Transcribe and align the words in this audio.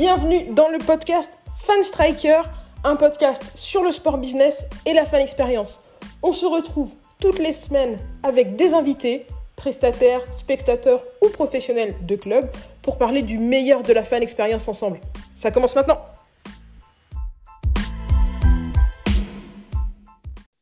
Bienvenue 0.00 0.54
dans 0.54 0.68
le 0.68 0.78
podcast 0.78 1.28
Fan 1.62 1.82
Striker, 1.82 2.42
un 2.84 2.94
podcast 2.94 3.42
sur 3.56 3.82
le 3.82 3.90
sport 3.90 4.18
business 4.18 4.64
et 4.86 4.92
la 4.92 5.04
fan 5.04 5.20
expérience. 5.20 5.80
On 6.22 6.32
se 6.32 6.46
retrouve 6.46 6.94
toutes 7.20 7.40
les 7.40 7.52
semaines 7.52 7.98
avec 8.22 8.54
des 8.54 8.74
invités, 8.74 9.26
prestataires, 9.56 10.22
spectateurs 10.32 11.02
ou 11.20 11.30
professionnels 11.30 11.96
de 12.06 12.14
club 12.14 12.48
pour 12.80 12.96
parler 12.96 13.22
du 13.22 13.38
meilleur 13.38 13.82
de 13.82 13.92
la 13.92 14.04
fan 14.04 14.22
expérience 14.22 14.68
ensemble. 14.68 15.00
Ça 15.34 15.50
commence 15.50 15.74
maintenant. 15.74 15.98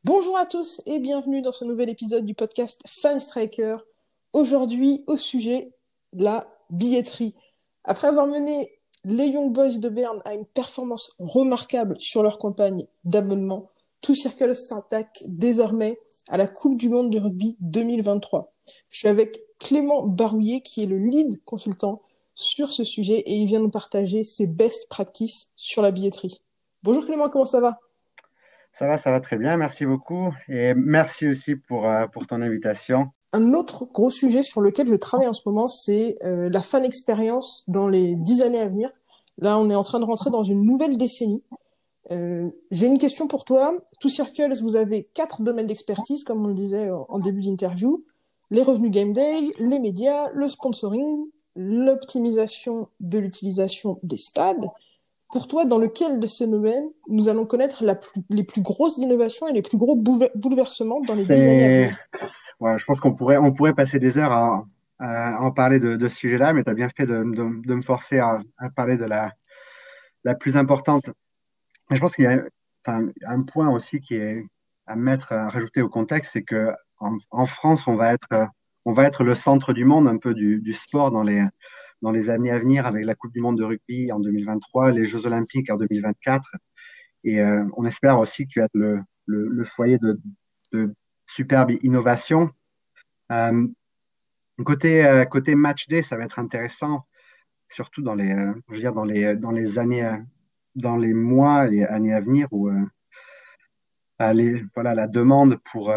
Bonjour 0.03 0.35
à 0.35 0.47
tous 0.47 0.81
et 0.87 0.97
bienvenue 0.97 1.43
dans 1.43 1.51
ce 1.51 1.63
nouvel 1.63 1.89
épisode 1.89 2.25
du 2.25 2.33
podcast 2.33 2.81
Fan 2.87 3.19
Striker. 3.19 3.75
Aujourd'hui 4.33 5.03
au 5.05 5.15
sujet 5.15 5.69
de 6.13 6.23
la 6.23 6.47
billetterie. 6.71 7.35
Après 7.83 8.07
avoir 8.07 8.25
mené 8.25 8.76
les 9.09 9.27
Young 9.27 9.53
Boys 9.53 9.77
de 9.77 9.87
Berne 9.87 10.21
à 10.25 10.33
une 10.33 10.45
performance 10.45 11.15
remarquable 11.17 11.95
sur 11.97 12.23
leur 12.23 12.37
campagne 12.37 12.87
d'abonnement, 13.05 13.71
Tout 14.01 14.15
Circle 14.15 14.53
s'attaque 14.53 15.23
désormais 15.27 15.97
à 16.27 16.35
la 16.35 16.45
Coupe 16.45 16.77
du 16.77 16.89
Monde 16.89 17.09
de 17.09 17.17
rugby 17.17 17.55
2023. 17.61 18.53
Je 18.89 18.99
suis 18.99 19.07
avec 19.07 19.39
Clément 19.59 20.05
Barouillet 20.05 20.59
qui 20.59 20.83
est 20.83 20.87
le 20.87 20.97
lead 20.97 21.41
consultant 21.45 22.01
sur 22.35 22.69
ce 22.69 22.83
sujet 22.83 23.19
et 23.19 23.35
il 23.35 23.45
vient 23.45 23.61
nous 23.61 23.69
partager 23.69 24.25
ses 24.25 24.45
best 24.45 24.89
practices 24.89 25.53
sur 25.55 25.81
la 25.81 25.91
billetterie. 25.91 26.41
Bonjour 26.83 27.05
Clément, 27.05 27.29
comment 27.29 27.45
ça 27.45 27.61
va? 27.61 27.79
Ça 28.73 28.87
va, 28.87 28.97
ça 28.97 29.11
va 29.11 29.21
très 29.21 29.37
bien, 29.37 29.55
merci 29.55 29.85
beaucoup 29.85 30.33
et 30.49 30.73
merci 30.73 31.29
aussi 31.29 31.55
pour, 31.55 31.87
euh, 31.87 32.07
pour 32.07 32.27
ton 32.27 32.41
invitation. 32.41 33.07
Un 33.33 33.53
autre 33.53 33.85
gros 33.85 34.09
sujet 34.09 34.43
sur 34.43 34.61
lequel 34.61 34.87
je 34.87 34.95
travaille 34.95 35.27
en 35.27 35.33
ce 35.33 35.47
moment, 35.47 35.67
c'est 35.67 36.17
euh, 36.23 36.49
la 36.49 36.61
fan 36.61 36.83
expérience 36.83 37.63
dans 37.67 37.87
les 37.87 38.15
dix 38.15 38.41
années 38.41 38.59
à 38.59 38.67
venir. 38.67 38.89
Là, 39.39 39.57
on 39.57 39.69
est 39.69 39.75
en 39.75 39.83
train 39.83 39.99
de 39.99 40.05
rentrer 40.05 40.29
dans 40.29 40.43
une 40.43 40.65
nouvelle 40.65 40.97
décennie. 40.97 41.43
Euh, 42.11 42.49
J'ai 42.71 42.87
une 42.87 42.97
question 42.97 43.27
pour 43.27 43.43
toi. 43.43 43.73
Two 43.99 44.09
Circles, 44.09 44.57
vous 44.61 44.75
avez 44.75 45.09
quatre 45.13 45.41
domaines 45.41 45.67
d'expertise, 45.67 46.23
comme 46.23 46.43
on 46.43 46.47
le 46.47 46.53
disait 46.53 46.89
en 46.89 47.19
début 47.19 47.41
d'interview. 47.41 48.03
Les 48.49 48.61
revenus 48.61 48.91
game 48.91 49.11
day, 49.11 49.51
les 49.59 49.79
médias, 49.79 50.29
le 50.33 50.47
sponsoring, 50.47 51.27
l'optimisation 51.55 52.87
de 52.99 53.19
l'utilisation 53.19 53.99
des 54.03 54.17
stades. 54.17 54.67
Pour 55.33 55.47
toi, 55.47 55.65
dans 55.65 55.77
lequel 55.77 56.19
de 56.19 56.27
ces 56.27 56.47
domaines 56.47 56.87
nous 57.09 57.27
allons 57.27 57.45
connaître 57.45 57.83
la 57.83 57.95
plus, 57.95 58.21
les 58.29 58.45
plus 58.45 58.61
grosses 58.61 58.97
innovations 58.97 59.47
et 59.47 59.53
les 59.53 59.61
plus 59.61 59.77
gros 59.77 59.95
bouleversements 59.95 61.01
dans 61.01 61.15
les 61.15 61.25
dix 61.25 61.33
années 61.33 61.63
à 61.63 61.67
venir? 61.67 61.97
Ouais, 62.61 62.77
Je 62.77 62.85
pense 62.85 63.01
qu'on 63.01 63.13
pourrait, 63.13 63.37
on 63.37 63.51
pourrait 63.51 63.73
passer 63.73 63.99
des 63.99 64.17
heures 64.17 64.31
à, 64.31 64.65
à 64.99 65.41
en 65.41 65.51
parler 65.51 65.79
de, 65.79 65.95
de 65.95 66.07
ce 66.07 66.17
sujet-là, 66.17 66.53
mais 66.53 66.63
tu 66.63 66.69
as 66.69 66.73
bien 66.73 66.89
fait 66.89 67.05
de, 67.05 67.23
de, 67.23 67.67
de 67.67 67.75
me 67.75 67.81
forcer 67.81 68.19
à, 68.19 68.37
à, 68.57 68.69
parler 68.69 68.97
de 68.97 69.05
la, 69.05 69.33
la 70.23 70.35
plus 70.35 70.57
importante. 70.57 71.09
Mais 71.89 71.95
je 71.95 72.01
pense 72.01 72.15
qu'il 72.15 72.25
y 72.25 72.27
a 72.27 72.43
enfin, 72.85 73.07
un 73.25 73.41
point 73.43 73.69
aussi 73.69 74.01
qui 74.01 74.15
est 74.15 74.45
à 74.87 74.95
mettre, 74.95 75.33
à 75.33 75.49
rajouter 75.49 75.81
au 75.81 75.89
contexte, 75.89 76.33
c'est 76.33 76.43
que 76.43 76.71
en, 76.99 77.17
en, 77.31 77.45
France, 77.45 77.87
on 77.87 77.95
va 77.95 78.13
être, 78.13 78.47
on 78.85 78.93
va 78.93 79.03
être 79.05 79.23
le 79.23 79.35
centre 79.35 79.73
du 79.73 79.85
monde 79.85 80.07
un 80.07 80.17
peu 80.17 80.33
du, 80.33 80.61
du 80.61 80.73
sport 80.73 81.11
dans 81.11 81.23
les, 81.23 81.45
dans 82.01 82.11
les 82.11 82.29
années 82.29 82.51
à 82.51 82.59
venir 82.59 82.85
avec 82.85 83.05
la 83.05 83.15
Coupe 83.15 83.33
du 83.33 83.41
Monde 83.41 83.57
de 83.57 83.63
rugby 83.63 84.11
en 84.11 84.19
2023, 84.19 84.91
les 84.91 85.03
Jeux 85.03 85.25
Olympiques 85.25 85.69
en 85.69 85.77
2024. 85.77 86.49
Et 87.23 87.41
euh, 87.41 87.65
on 87.75 87.85
espère 87.85 88.19
aussi 88.19 88.45
qu'il 88.45 88.61
va 88.61 88.65
être 88.65 88.75
le, 88.75 89.01
le, 89.25 89.47
le, 89.47 89.63
foyer 89.65 89.97
de, 89.97 90.19
de 90.71 90.93
superbes 91.27 91.71
innovations. 91.81 92.51
Euh, 93.31 93.67
côté, 94.63 95.05
euh, 95.05 95.25
côté 95.25 95.55
match 95.55 95.87
day, 95.87 96.01
ça 96.01 96.17
va 96.17 96.23
être 96.25 96.39
intéressant, 96.39 97.05
surtout 97.69 98.01
dans 98.01 98.15
les, 98.15 98.31
euh, 98.31 98.53
je 98.71 98.77
dire, 98.77 98.93
dans 98.93 99.03
les, 99.03 99.79
années, 99.79 100.05
euh, 100.05 100.17
dans 100.75 100.97
les 100.97 101.13
mois, 101.13 101.65
les 101.65 101.83
années 101.83 102.13
à 102.13 102.21
venir 102.21 102.47
où 102.51 102.69
les, 104.33 104.63
voilà, 104.73 104.95
la 104.95 105.07
demande 105.07 105.57
pour 105.71 105.93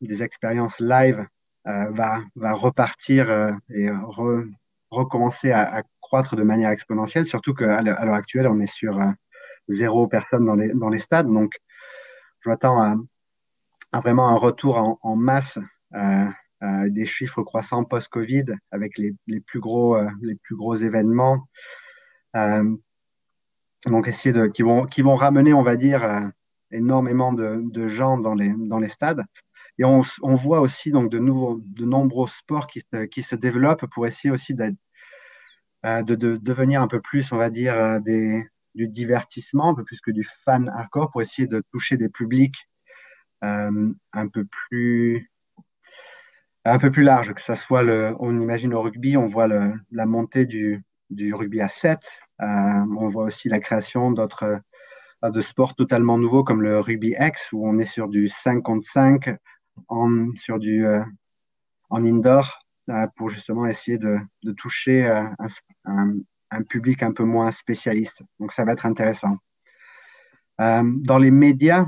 des 0.00 0.22
expériences 0.22 0.78
live 0.80 1.26
va, 1.64 2.20
repartir 2.36 3.30
et 3.70 3.90
re, 3.90 4.44
recommencer 4.94 5.52
à, 5.52 5.82
croître 6.00 6.36
de 6.36 6.42
manière 6.42 6.70
exponentielle, 6.70 7.26
surtout 7.26 7.54
qu'à 7.54 7.82
l'heure 7.82 8.14
actuelle, 8.14 8.46
on 8.48 8.60
est 8.60 8.72
sur 8.72 9.00
euh, 9.00 9.10
zéro 9.68 10.06
personne 10.06 10.44
dans 10.44 10.88
les, 10.88 10.98
stades. 10.98 11.26
Donc, 11.26 11.54
je 12.40 12.48
m'attends 12.48 12.80
à, 12.80 14.00
vraiment 14.00 14.28
un 14.28 14.36
retour 14.36 14.98
en, 15.02 15.16
masse, 15.16 15.58
euh, 15.94 16.26
euh, 16.64 16.90
des 16.90 17.06
chiffres 17.06 17.42
croissants 17.42 17.84
post-Covid 17.84 18.46
avec 18.70 18.98
les, 18.98 19.14
les, 19.26 19.40
plus 19.40 19.60
gros, 19.60 19.96
les 20.22 20.34
plus 20.36 20.56
gros 20.56 20.74
événements. 20.74 21.46
donc, 22.34 24.08
essayer 24.08 24.32
de, 24.32 24.46
qui, 24.46 24.62
vont, 24.62 24.86
qui 24.86 25.02
vont 25.02 25.14
ramener, 25.14 25.52
on 25.52 25.62
va 25.62 25.76
dire, 25.76 26.30
énormément 26.70 27.32
de, 27.32 27.60
de 27.62 27.86
gens 27.86 28.18
dans 28.18 28.34
les, 28.34 28.52
dans 28.56 28.80
les 28.80 28.88
stades. 28.88 29.24
Et 29.78 29.84
on, 29.84 30.02
on, 30.22 30.36
voit 30.36 30.60
aussi 30.60 30.92
donc 30.92 31.10
de 31.10 31.18
nouveaux, 31.18 31.60
de 31.60 31.84
nombreux 31.84 32.28
sports 32.28 32.66
qui 32.66 32.80
se, 32.80 33.04
qui 33.06 33.22
se 33.22 33.34
développent 33.34 33.86
pour 33.86 34.06
essayer 34.06 34.30
aussi 34.30 34.54
euh, 35.84 36.02
de, 36.02 36.14
de, 36.14 36.36
devenir 36.36 36.80
un 36.80 36.88
peu 36.88 37.00
plus, 37.00 37.32
on 37.32 37.36
va 37.36 37.50
dire, 37.50 37.74
euh, 37.74 37.98
des, 37.98 38.46
du 38.74 38.88
divertissement, 38.88 39.70
un 39.70 39.74
peu 39.74 39.84
plus 39.84 40.00
que 40.00 40.10
du 40.10 40.24
fan 40.24 40.68
hardcore, 40.68 41.10
pour 41.10 41.22
essayer 41.22 41.48
de 41.48 41.62
toucher 41.72 41.96
des 41.96 42.08
publics 42.08 42.68
euh, 43.42 43.92
un 44.12 44.28
peu 44.28 44.44
plus 44.44 45.30
un 46.64 46.78
peu 46.78 46.90
plus 46.90 47.02
large, 47.02 47.34
que 47.34 47.40
ça 47.40 47.54
soit 47.54 47.82
le, 47.82 48.14
on 48.20 48.40
imagine 48.40 48.74
au 48.74 48.80
rugby, 48.80 49.16
on 49.16 49.26
voit 49.26 49.46
le, 49.46 49.72
la 49.90 50.06
montée 50.06 50.46
du, 50.46 50.82
du 51.10 51.34
rugby 51.34 51.60
à 51.60 51.68
7, 51.68 51.98
euh, 52.40 52.44
on 52.44 53.08
voit 53.08 53.24
aussi 53.24 53.48
la 53.48 53.60
création 53.60 54.10
d'autres 54.10 54.60
de 55.22 55.40
sports 55.40 55.74
totalement 55.74 56.18
nouveaux 56.18 56.44
comme 56.44 56.62
le 56.62 56.80
rugby 56.80 57.14
X 57.18 57.52
où 57.52 57.66
on 57.66 57.78
est 57.78 57.86
sur 57.86 58.08
du 58.08 58.28
5 58.28 58.62
contre 58.62 58.86
5 58.86 59.36
en, 59.88 60.34
sur 60.36 60.58
du 60.58 60.86
euh, 60.86 61.02
en 61.90 62.04
indoor 62.04 62.60
euh, 62.90 63.06
pour 63.16 63.30
justement 63.30 63.66
essayer 63.66 63.98
de, 63.98 64.18
de 64.42 64.52
toucher 64.52 65.06
euh, 65.06 65.22
un, 65.38 65.46
un, 65.86 66.14
un, 66.50 66.62
public 66.62 67.02
un 67.02 67.12
peu 67.12 67.24
moins 67.24 67.50
spécialiste. 67.50 68.22
Donc 68.38 68.52
ça 68.52 68.64
va 68.64 68.72
être 68.72 68.86
intéressant. 68.86 69.38
Euh, 70.60 70.82
dans 70.84 71.18
les 71.18 71.30
médias, 71.30 71.86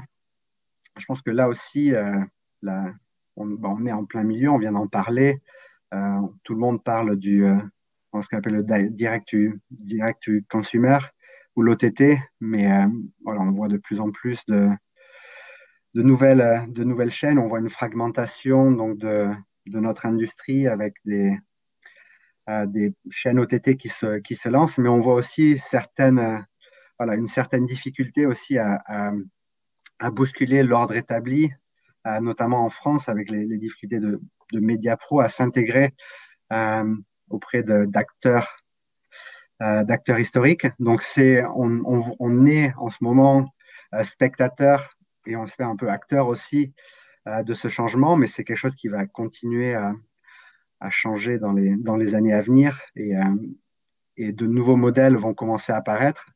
je 0.97 1.05
pense 1.05 1.21
que 1.21 1.31
là 1.31 1.49
aussi, 1.49 1.93
là, 2.63 2.95
on, 3.37 3.47
bon, 3.47 3.77
on, 3.81 3.87
est 3.87 3.93
en 3.93 4.05
plein 4.05 4.25
milieu, 4.25 4.51
on 4.51 4.59
vient 4.59 4.73
d'en 4.73 4.87
parler. 4.87 5.43
tout 6.43 6.55
le 6.55 6.61
monde 6.61 6.83
parle 6.83 7.17
du 7.17 7.45
ce 8.23 8.29
qu'on 8.29 8.39
appelle 8.39 8.55
le 8.55 8.91
direct 8.91 9.29
to, 9.29 10.33
consumer 10.49 10.99
ou 11.55 11.63
l'OTT, 11.63 12.19
mais 12.41 12.67
voilà, 13.25 13.41
on 13.43 13.53
voit 13.53 13.69
de 13.69 13.79
plus 13.79 14.01
en 14.01 14.11
plus 14.11 14.45
de, 14.47 14.69
nouvelles, 15.95 16.67
de 16.69 16.85
nouvelles 16.85 17.11
chaînes. 17.11 17.39
On 17.39 17.47
voit 17.47 17.61
une 17.61 17.71
fragmentation 17.71 18.71
donc 18.71 18.99
de, 18.99 19.31
notre 19.67 20.07
industrie 20.07 20.69
avec 20.69 20.95
des, 21.05 21.37
euh, 22.49 22.91
chaînes 23.11 23.41
OTT 23.41 23.77
qui 23.77 23.89
se, 23.89 24.19
qui 24.19 24.37
se 24.37 24.49
lancent, 24.49 24.79
mais 24.79 24.89
on 24.89 25.01
voit 25.01 25.15
aussi 25.15 25.59
certaines, 25.59 26.19
euh, 27.01 27.17
une 27.17 27.29
certaine 27.29 27.65
difficulté 27.65 28.27
aussi 28.27 28.59
à 28.59 30.11
bousculer 30.13 30.63
l'ordre 30.63 30.95
établi, 30.95 31.51
euh, 32.07 32.21
notamment 32.21 32.65
en 32.65 32.69
France 32.71 33.09
avec 33.09 33.31
les, 33.31 33.59
difficultés 33.59 34.01
de, 34.01 34.21
de 34.53 34.61
médias 34.61 34.97
pro 34.97 35.21
à 35.21 35.29
s'intégrer 35.29 35.95
euh, 36.53 36.95
auprès 37.31 37.63
d'acteurs 37.63 38.57
euh, 39.63 39.85
d'acteurs 39.85 40.19
historiques. 40.19 40.67
Donc 40.79 41.03
c'est 41.03 41.45
on, 41.45 41.83
on, 41.85 42.17
on, 42.19 42.47
est 42.47 42.75
en 42.77 42.91
ce 42.91 42.99
moment 43.03 43.49
spectateur 44.03 44.97
et 45.27 45.37
on 45.37 45.47
se 45.47 45.55
fait 45.55 45.65
un 45.65 45.77
peu 45.77 45.89
acteur 45.89 46.29
aussi 46.29 46.75
de 47.27 47.55
ce 47.55 47.67
changement, 47.69 48.17
mais 48.17 48.27
c'est 48.29 48.45
quelque 48.45 48.59
chose 48.59 48.77
qui 48.77 48.89
va 48.89 49.07
continuer 49.07 49.75
à, 49.75 49.95
à, 50.81 50.91
changer 50.91 51.39
dans 51.39 51.53
les, 51.53 51.77
dans 51.77 51.97
les 51.97 52.15
années 52.15 52.33
à 52.33 52.43
venir 52.43 52.81
et, 52.95 53.17
euh, 53.17 53.23
et 54.17 54.33
de 54.33 54.47
nouveaux 54.47 54.77
modèles 54.77 55.17
vont 55.17 55.35
commencer 55.35 55.73
à 55.73 55.77
apparaître. 55.77 56.27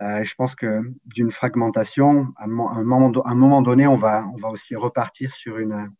Euh, 0.00 0.22
je 0.22 0.34
pense 0.36 0.54
que 0.54 0.80
d'une 1.06 1.30
fragmentation, 1.30 2.26
à 2.36 2.44
un 2.44 2.84
moment, 2.84 3.62
donné, 3.62 3.86
on 3.86 3.96
va, 3.96 4.26
on 4.32 4.50
aussi 4.50 4.76
repartir 4.76 5.34
sur 5.34 5.58
une, 5.58 5.90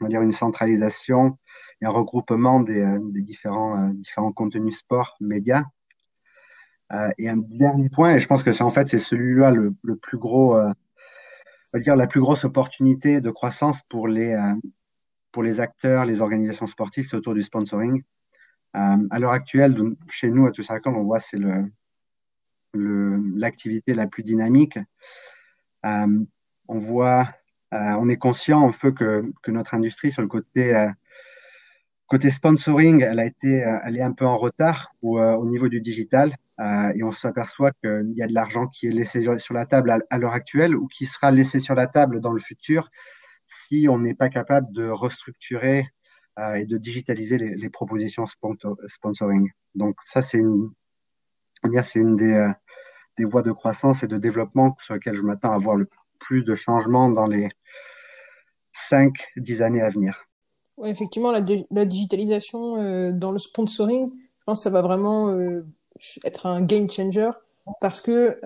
on 0.00 0.04
va 0.04 0.08
dire 0.08 0.22
une 0.22 0.32
centralisation 0.32 1.38
et 1.80 1.86
un 1.86 1.90
regroupement 1.90 2.60
des, 2.60 2.80
euh, 2.80 2.98
différents, 3.02 3.88
euh, 3.88 3.92
différents 3.94 4.32
contenus 4.32 4.78
sport, 4.78 5.16
médias. 5.20 5.64
Et 7.18 7.28
un 7.28 7.38
dernier 7.38 7.88
point, 7.88 8.14
et 8.14 8.20
je 8.20 8.28
pense 8.28 8.44
que 8.44 8.52
c'est 8.52 8.62
en 8.62 8.70
fait 8.70 8.88
c'est 8.88 9.00
celui-là 9.00 9.50
le, 9.50 9.74
plus 9.96 10.18
gros 10.18 10.56
euh, 10.56 10.72
va 11.72 11.80
dire, 11.80 11.96
la 11.96 12.06
plus 12.06 12.20
grosse 12.20 12.44
opportunité 12.44 13.20
de 13.20 13.30
croissance 13.30 13.82
pour 13.88 14.06
les, 14.06 14.40
pour 15.32 15.42
les 15.42 15.60
acteurs, 15.60 16.04
les 16.04 16.20
organisations 16.20 16.68
sportives, 16.68 17.08
c'est 17.08 17.16
autour 17.16 17.34
du 17.34 17.42
sponsoring. 17.42 18.04
À 18.72 19.18
l'heure 19.18 19.32
actuelle, 19.32 19.76
chez 20.08 20.30
nous, 20.30 20.46
à 20.46 20.52
Tous 20.52 20.68
on 20.84 21.02
voit 21.02 21.18
c'est 21.18 21.38
le, 21.38 21.64
l'activité 22.74 23.94
la 23.94 24.06
plus 24.06 24.22
dynamique. 24.22 24.78
Euh, 25.84 26.24
on 26.68 26.78
voit, 26.78 27.28
euh, 27.74 27.94
on 27.98 28.08
est 28.08 28.16
conscient 28.16 28.60
en 28.60 28.72
fait 28.72 28.92
que, 28.92 29.24
que 29.42 29.50
notre 29.50 29.74
industrie 29.74 30.10
sur 30.10 30.22
le 30.22 30.28
côté 30.28 30.74
euh, 30.74 30.88
côté 32.06 32.30
sponsoring, 32.30 33.02
elle 33.02 33.18
a 33.18 33.26
été, 33.26 33.64
elle 33.84 33.96
est 33.96 34.02
un 34.02 34.12
peu 34.12 34.26
en 34.26 34.36
retard 34.36 34.94
au, 35.02 35.18
au 35.18 35.46
niveau 35.46 35.68
du 35.68 35.80
digital. 35.80 36.36
Et 36.94 37.02
on 37.02 37.12
s'aperçoit 37.12 37.72
qu'il 37.82 38.12
y 38.14 38.22
a 38.22 38.28
de 38.28 38.32
l'argent 38.32 38.68
qui 38.68 38.86
est 38.86 38.92
laissé 38.92 39.20
sur 39.20 39.54
la 39.54 39.66
table 39.66 39.98
à, 40.08 40.18
l'heure 40.18 40.32
actuelle 40.32 40.76
ou 40.76 40.86
qui 40.86 41.04
sera 41.04 41.30
laissé 41.30 41.58
sur 41.58 41.74
la 41.74 41.86
table 41.86 42.20
dans 42.20 42.30
le 42.30 42.40
futur 42.40 42.88
si 43.44 43.88
on 43.90 43.98
n'est 43.98 44.14
pas 44.14 44.30
capable 44.30 44.72
de 44.72 44.88
restructurer 44.88 45.88
et 46.54 46.64
de 46.64 46.78
digitaliser 46.78 47.38
les, 47.38 47.56
les 47.56 47.70
propositions 47.70 48.24
sponsoring. 48.86 49.50
Donc 49.74 49.96
ça, 50.06 50.22
c'est 50.22 50.38
une, 50.38 50.70
c'est 51.82 51.98
une 51.98 52.16
des, 52.16 52.32
euh, 52.32 52.50
des 53.18 53.24
voies 53.24 53.42
de 53.42 53.52
croissance 53.52 54.02
et 54.02 54.06
de 54.06 54.18
développement 54.18 54.76
sur 54.80 54.94
lesquelles 54.94 55.16
je 55.16 55.22
m'attends 55.22 55.52
à 55.52 55.58
voir 55.58 55.76
le 55.76 55.88
plus 56.18 56.44
de 56.44 56.54
changements 56.54 57.10
dans 57.10 57.26
les 57.26 57.48
5-10 58.72 59.62
années 59.62 59.82
à 59.82 59.90
venir. 59.90 60.26
Ouais, 60.76 60.90
effectivement, 60.90 61.32
la, 61.32 61.40
digitalisation 61.40 62.76
euh, 62.76 63.12
dans 63.12 63.32
le 63.32 63.38
sponsoring, 63.38 64.10
je 64.10 64.44
pense 64.44 64.58
que 64.58 64.62
ça 64.64 64.70
va 64.70 64.82
vraiment 64.82 65.30
euh, 65.30 65.66
être 66.24 66.46
un 66.46 66.60
game 66.62 66.90
changer 66.90 67.30
parce 67.80 68.00
que, 68.00 68.38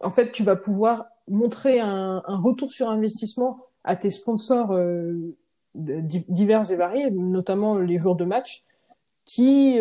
en 0.00 0.10
fait, 0.10 0.30
tu 0.30 0.42
vas 0.42 0.54
pouvoir 0.54 1.06
montrer 1.26 1.80
un, 1.80 2.22
un, 2.26 2.36
retour 2.36 2.70
sur 2.70 2.90
investissement 2.90 3.64
à 3.82 3.96
tes 3.96 4.10
sponsors 4.10 4.76
divers 5.74 6.70
et 6.70 6.76
variés, 6.76 7.10
notamment 7.10 7.78
les 7.78 7.98
jours 7.98 8.16
de 8.16 8.26
match, 8.26 8.64
qui, 9.28 9.78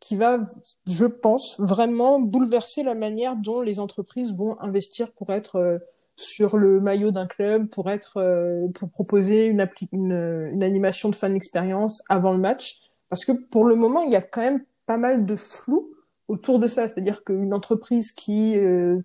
qui 0.00 0.16
va, 0.16 0.44
je 0.86 1.06
pense, 1.06 1.58
vraiment 1.58 2.20
bouleverser 2.20 2.82
la 2.82 2.94
manière 2.94 3.34
dont 3.34 3.62
les 3.62 3.80
entreprises 3.80 4.34
vont 4.34 4.60
investir 4.60 5.10
pour 5.12 5.32
être 5.32 5.80
sur 6.16 6.56
le 6.56 6.80
maillot 6.80 7.10
d'un 7.10 7.26
club 7.26 7.68
pour 7.68 7.90
être 7.90 8.16
euh, 8.16 8.68
pour 8.74 8.88
proposer 8.90 9.44
une, 9.46 9.68
une, 9.92 10.50
une 10.52 10.62
animation 10.62 11.10
de 11.10 11.14
fan 11.14 11.36
expérience 11.36 12.02
avant 12.08 12.32
le 12.32 12.38
match. 12.38 12.80
Parce 13.10 13.24
que 13.24 13.32
pour 13.32 13.64
le 13.66 13.74
moment 13.74 14.02
il 14.02 14.10
y 14.10 14.16
a 14.16 14.22
quand 14.22 14.40
même 14.40 14.64
pas 14.86 14.96
mal 14.96 15.26
de 15.26 15.36
flou 15.36 15.90
autour 16.28 16.58
de 16.58 16.66
ça. 16.66 16.88
C'est-à-dire 16.88 17.22
qu'une 17.22 17.52
entreprise 17.52 18.12
qui 18.12 18.58
euh, 18.58 19.00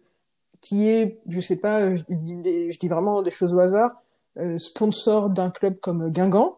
qui 0.61 0.87
est 0.87 1.19
je 1.27 1.41
sais 1.41 1.57
pas 1.57 1.95
je 1.95 2.03
je 2.07 2.79
dis 2.79 2.87
vraiment 2.87 3.21
des 3.21 3.31
choses 3.31 3.53
au 3.53 3.59
hasard 3.59 3.91
euh, 4.37 4.57
sponsor 4.57 5.29
d'un 5.29 5.51
club 5.51 5.79
comme 5.81 6.09
Guingamp 6.09 6.57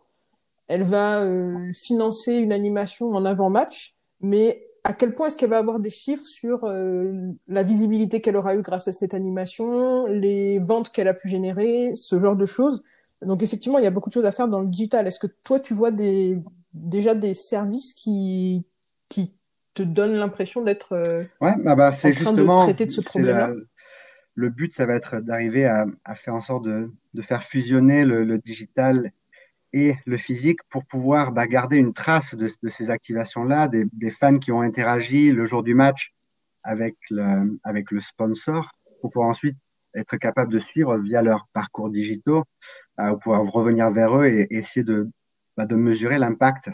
elle 0.73 0.83
va 0.83 1.25
financer 1.73 2.35
une 2.35 2.51
animation 2.51 3.11
en 3.11 3.25
avant 3.25 3.49
match 3.49 3.95
mais 4.23 4.65
à 4.83 4.93
quel 4.93 5.13
point 5.13 5.27
est-ce 5.27 5.37
qu'elle 5.37 5.49
va 5.49 5.59
avoir 5.59 5.79
des 5.79 5.89
chiffres 5.89 6.25
sur 6.25 6.65
euh, 6.65 7.31
la 7.47 7.63
visibilité 7.63 8.21
qu'elle 8.21 8.35
aura 8.35 8.55
eue 8.55 8.61
grâce 8.61 8.87
à 8.87 8.91
cette 8.91 9.13
animation, 9.13 10.07
les 10.07 10.59
ventes 10.59 10.91
qu'elle 10.91 11.07
a 11.07 11.13
pu 11.13 11.29
générer, 11.29 11.91
ce 11.95 12.19
genre 12.19 12.35
de 12.35 12.45
choses? 12.45 12.83
Donc 13.21 13.43
effectivement, 13.43 13.77
il 13.77 13.85
y 13.85 13.87
a 13.87 13.91
beaucoup 13.91 14.09
de 14.09 14.13
choses 14.13 14.25
à 14.25 14.33
faire 14.33 14.49
dans 14.49 14.59
le 14.59 14.67
digital. 14.67 15.07
Est-ce 15.07 15.19
que 15.19 15.27
toi, 15.43 15.59
tu 15.59 15.73
vois 15.73 15.91
des, 15.91 16.41
déjà 16.73 17.15
des 17.15 17.33
services 17.33 17.93
qui, 17.93 18.65
qui 19.07 19.33
te 19.73 19.83
donnent 19.83 20.15
l'impression 20.15 20.61
d'être 20.61 20.93
euh, 20.93 21.23
ouais, 21.39 21.53
bah 21.63 21.75
bah, 21.75 21.91
c'est 21.93 22.11
justement, 22.11 22.61
de 22.61 22.65
traiter 22.65 22.85
de 22.85 22.91
ce 22.91 22.99
problème 22.99 23.65
Le 24.35 24.49
but, 24.49 24.73
ça 24.73 24.85
va 24.85 24.95
être 24.95 25.21
d'arriver 25.21 25.65
à, 25.65 25.85
à, 26.03 26.15
faire 26.15 26.35
en 26.35 26.41
sorte 26.41 26.65
de, 26.65 26.91
de 27.13 27.21
faire 27.21 27.43
fusionner 27.43 28.03
le, 28.03 28.25
le 28.25 28.37
digital 28.37 29.13
et 29.73 29.95
le 30.05 30.17
physique 30.17 30.59
pour 30.69 30.85
pouvoir 30.85 31.31
bah, 31.31 31.47
garder 31.47 31.77
une 31.77 31.93
trace 31.93 32.35
de, 32.35 32.47
ces 32.69 32.89
activations-là, 32.91 33.67
des, 33.67 33.85
des, 33.91 34.11
fans 34.11 34.37
qui 34.37 34.51
ont 34.51 34.61
interagi 34.61 35.31
le 35.31 35.45
jour 35.45 35.63
du 35.63 35.73
match 35.73 36.13
avec 36.63 36.95
le, 37.09 37.59
avec 37.63 37.91
le 37.91 37.99
sponsor, 37.99 38.71
pour 39.01 39.11
pouvoir 39.11 39.29
ensuite 39.29 39.57
être 39.95 40.17
capable 40.17 40.51
de 40.51 40.59
suivre 40.59 40.97
via 40.97 41.21
leurs 41.21 41.47
parcours 41.53 41.89
digitaux, 41.89 42.43
euh, 42.99 43.15
pouvoir 43.15 43.43
revenir 43.43 43.91
vers 43.91 44.17
eux 44.17 44.27
et, 44.27 44.47
essayer 44.51 44.83
de, 44.83 45.09
bah, 45.57 45.65
de 45.65 45.75
mesurer 45.75 46.19
l'impact 46.19 46.69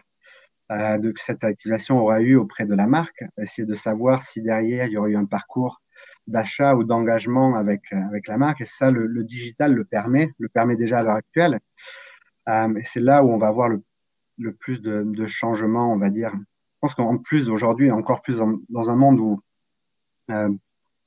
euh, 0.72 1.00
que 1.00 1.22
cette 1.22 1.44
activation 1.44 2.00
aura 2.00 2.22
eu 2.22 2.36
auprès 2.36 2.66
de 2.66 2.76
la 2.76 2.86
marque, 2.86 3.24
essayer 3.38 3.66
de 3.66 3.76
savoir 3.76 4.22
si 4.22 4.42
derrière 4.42 4.86
il 4.86 4.94
y 4.94 4.98
aurait 4.98 5.12
eu 5.12 5.18
un 5.18 5.26
parcours 5.26 5.82
d'achat 6.28 6.76
ou 6.76 6.84
d'engagement 6.84 7.56
avec, 7.56 7.92
avec 7.92 8.28
la 8.28 8.38
marque. 8.38 8.62
Et 8.62 8.66
ça, 8.66 8.92
le, 8.92 9.08
le 9.08 9.24
digital 9.24 9.74
le 9.74 9.84
permet, 9.84 10.32
le 10.38 10.48
permet 10.48 10.76
déjà 10.76 11.00
à 11.00 11.04
l'heure 11.04 11.16
actuelle. 11.16 11.60
Euh, 12.48 12.76
et 12.76 12.84
c'est 12.84 13.00
là 13.00 13.24
où 13.24 13.32
on 13.32 13.38
va 13.38 13.52
voir 13.52 13.70
le, 13.70 14.54
plus 14.54 14.82
de, 14.82 15.04
de, 15.04 15.26
changements, 15.26 15.92
on 15.92 15.98
va 15.98 16.10
dire. 16.10 16.32
Je 16.80 16.88
pense 16.88 16.96
qu'en 16.96 17.18
plus 17.18 17.50
aujourd'hui, 17.50 17.92
encore 17.92 18.22
plus 18.22 18.42
dans, 18.70 18.90
un 18.90 18.96
monde 18.96 19.20
où 19.20 19.38
euh, 20.32 20.50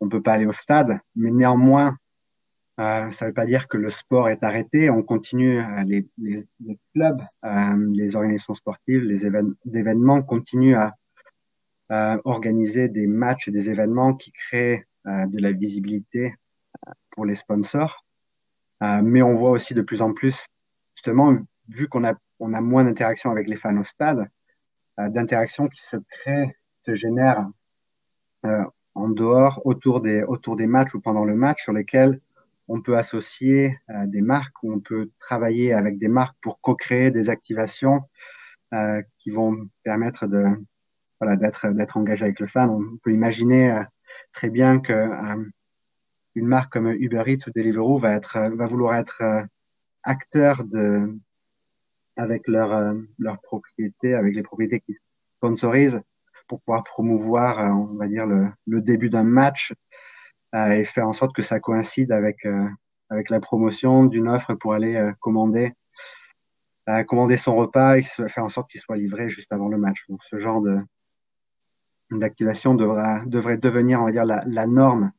on 0.01 0.09
peut 0.11 0.21
pas 0.21 0.35
aller 0.35 0.45
au 0.45 0.53
stade, 0.53 1.01
mais 1.17 1.31
néanmoins, 1.31 1.97
euh, 2.79 3.11
ça 3.11 3.25
ne 3.25 3.31
veut 3.31 3.35
pas 3.35 3.47
dire 3.47 3.69
que 3.69 3.79
le 3.79 3.89
sport 3.89 4.29
est 4.29 4.43
arrêté. 4.43 4.91
On 4.91 5.03
continue, 5.03 5.61
euh, 5.61 5.83
les, 5.85 6.07
clubs, 6.93 7.21
les 7.95 8.17
organisations 8.17 8.53
sportives, 8.53 9.03
les 9.03 9.25
événements 9.25 10.23
continuent 10.23 10.77
à 10.77 10.95
organiser 12.25 12.89
des 12.89 13.07
matchs 13.07 13.49
et 13.49 13.51
des 13.51 13.71
événements 13.71 14.15
qui 14.15 14.33
créent 14.33 14.87
de 15.07 15.39
la 15.41 15.53
visibilité 15.53 16.35
pour 17.11 17.25
les 17.25 17.35
sponsors. 17.35 18.05
mais 18.81 19.23
on 19.23 19.33
voit 19.33 19.51
aussi 19.51 19.75
de 19.75 19.83
plus 19.83 20.01
en 20.03 20.13
plus 20.13 20.47
justement, 21.03 21.37
vu 21.69 21.89
qu'on 21.89 22.05
a, 22.05 22.15
on 22.39 22.55
a 22.55 22.61
moins 22.61 22.85
d'interactions 22.85 23.33
avec 23.33 23.49
les 23.49 23.57
fans 23.57 23.77
au 23.77 23.83
stade, 23.83 24.29
euh, 25.01 25.09
d'interactions 25.09 25.67
qui 25.67 25.83
se 25.83 25.97
créent, 25.97 26.55
se 26.87 26.95
génèrent 26.95 27.49
euh, 28.47 28.65
en 28.95 29.09
dehors, 29.09 29.61
autour 29.65 30.01
des, 30.01 30.23
autour 30.23 30.55
des 30.55 30.69
matchs 30.69 30.95
ou 30.95 31.01
pendant 31.01 31.25
le 31.25 31.35
match, 31.35 31.61
sur 31.65 31.73
lesquels 31.73 32.21
on 32.69 32.81
peut 32.81 32.97
associer 32.97 33.77
euh, 33.91 34.07
des 34.07 34.23
marques, 34.23 34.63
ou 34.63 34.73
on 34.73 34.79
peut 34.79 35.11
travailler 35.19 35.73
avec 35.73 35.99
des 35.99 36.07
marques 36.07 36.37
pour 36.41 36.61
co-créer 36.61 37.11
des 37.11 37.31
activations 37.31 38.03
qui 39.19 39.29
vont 39.29 39.69
permettre 39.83 40.27
de, 40.27 40.47
voilà, 41.21 41.37
d'être, 41.37 41.69
d'être 41.75 41.99
engagé 41.99 42.25
avec 42.25 42.41
le 42.41 42.47
fan. 42.47 42.71
On 42.71 42.97
peut 43.03 43.13
imaginer 43.13 43.83
très 44.33 44.49
bien 44.49 44.81
que 44.81 45.11
une 46.35 46.47
marque 46.47 46.73
comme 46.73 46.89
Uber 46.89 47.25
Eats 47.27 47.47
ou 47.47 47.51
Deliveroo 47.55 47.99
va 47.99 48.15
être, 48.15 48.39
va 48.55 48.65
vouloir 48.65 48.95
être 48.95 49.47
acteurs 50.03 50.63
avec 52.17 52.47
leur, 52.49 52.73
euh, 52.73 52.95
leur 53.19 53.41
propriété, 53.41 54.15
avec 54.15 54.35
les 54.35 54.43
propriétés 54.43 54.81
qui 54.81 54.95
sponsorisent 55.39 56.01
pour 56.49 56.61
pouvoir 56.61 56.85
promouvoir, 56.85 57.59
euh, 57.59 57.71
on 57.71 57.97
va 57.97 58.09
dire, 58.09 58.27
le, 58.27 58.49
le 58.67 58.81
début 58.81 59.11
d'un 59.11 59.23
match 59.25 59.73
euh, 60.55 60.71
et 60.71 60.85
faire 60.85 61.09
en 61.09 61.13
sorte 61.13 61.35
que 61.35 61.43
ça 61.43 61.61
coïncide 61.61 62.13
avec, 62.13 62.47
avec 63.09 63.31
la 63.31 63.41
promotion 63.41 64.05
d'une 64.05 64.29
offre 64.29 64.55
pour 64.55 64.75
aller 64.75 65.13
commander, 65.21 65.73
commander 67.07 67.37
son 67.37 67.55
repas 67.55 67.97
et 67.97 68.03
faire 68.03 68.45
en 68.45 68.49
sorte 68.49 68.71
qu'il 68.71 68.81
soit 68.81 68.97
livré 68.97 69.31
juste 69.31 69.53
avant 69.53 69.69
le 69.69 69.79
match. 69.79 70.05
Donc, 70.09 70.23
ce 70.25 70.37
genre 70.37 70.61
de, 70.61 70.77
d'activation 72.11 72.75
devra, 72.75 73.25
devrait 73.25 73.57
devenir, 73.57 74.03
on 74.03 74.05
va 74.05 74.13
dire, 74.13 74.27
la, 74.27 74.43
la 74.47 74.67
norme 74.67 75.13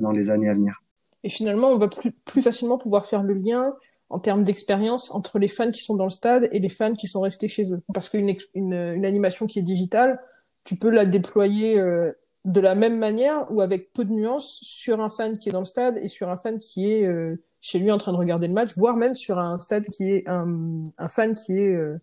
dans 0.00 0.10
les 0.10 0.30
années 0.30 0.48
à 0.48 0.54
venir. 0.54 0.82
Et 1.22 1.28
finalement, 1.28 1.68
on 1.68 1.78
va 1.78 1.88
plus, 1.88 2.12
plus 2.12 2.42
facilement 2.42 2.78
pouvoir 2.78 3.06
faire 3.06 3.22
le 3.22 3.34
lien 3.34 3.74
en 4.10 4.18
termes 4.18 4.42
d'expérience 4.42 5.10
entre 5.10 5.38
les 5.38 5.48
fans 5.48 5.68
qui 5.68 5.82
sont 5.82 5.94
dans 5.94 6.04
le 6.04 6.10
stade 6.10 6.48
et 6.52 6.58
les 6.60 6.68
fans 6.68 6.94
qui 6.94 7.06
sont 7.06 7.20
restés 7.20 7.48
chez 7.48 7.72
eux. 7.72 7.82
Parce 7.92 8.08
qu'une 8.08 8.34
une, 8.54 8.72
une, 8.72 9.04
animation 9.04 9.46
qui 9.46 9.58
est 9.58 9.62
digitale, 9.62 10.20
tu 10.64 10.76
peux 10.76 10.90
la 10.90 11.04
déployer 11.04 11.78
euh, 11.78 12.12
de 12.44 12.60
la 12.60 12.74
même 12.74 12.98
manière 12.98 13.50
ou 13.52 13.60
avec 13.60 13.92
peu 13.92 14.04
de 14.04 14.12
nuances 14.12 14.60
sur 14.62 15.00
un 15.00 15.10
fan 15.10 15.38
qui 15.38 15.50
est 15.50 15.52
dans 15.52 15.60
le 15.60 15.66
stade 15.66 15.98
et 15.98 16.08
sur 16.08 16.30
un 16.30 16.38
fan 16.38 16.58
qui 16.58 16.90
est 16.90 17.04
euh, 17.04 17.36
chez 17.60 17.78
lui 17.78 17.90
en 17.90 17.98
train 17.98 18.12
de 18.12 18.16
regarder 18.16 18.48
le 18.48 18.54
match, 18.54 18.76
voire 18.76 18.96
même 18.96 19.14
sur 19.14 19.38
un 19.38 19.58
stade 19.58 19.86
qui 19.86 20.10
est 20.10 20.28
un, 20.28 20.82
un 20.96 21.08
fan 21.08 21.34
qui 21.34 21.58
est. 21.58 21.74
Euh, 21.74 22.00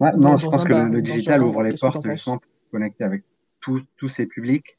ouais, 0.00 0.12
non, 0.16 0.36
je 0.36 0.46
pense 0.46 0.64
que 0.64 0.72
le 0.72 1.02
digital 1.02 1.42
ouvre 1.42 1.62
les 1.62 1.74
portes 1.74 2.06
justement 2.10 2.38
pour 2.38 2.50
connecter 2.70 3.04
avec 3.04 3.24
tous 3.60 4.08
ces 4.08 4.26
publics. 4.26 4.78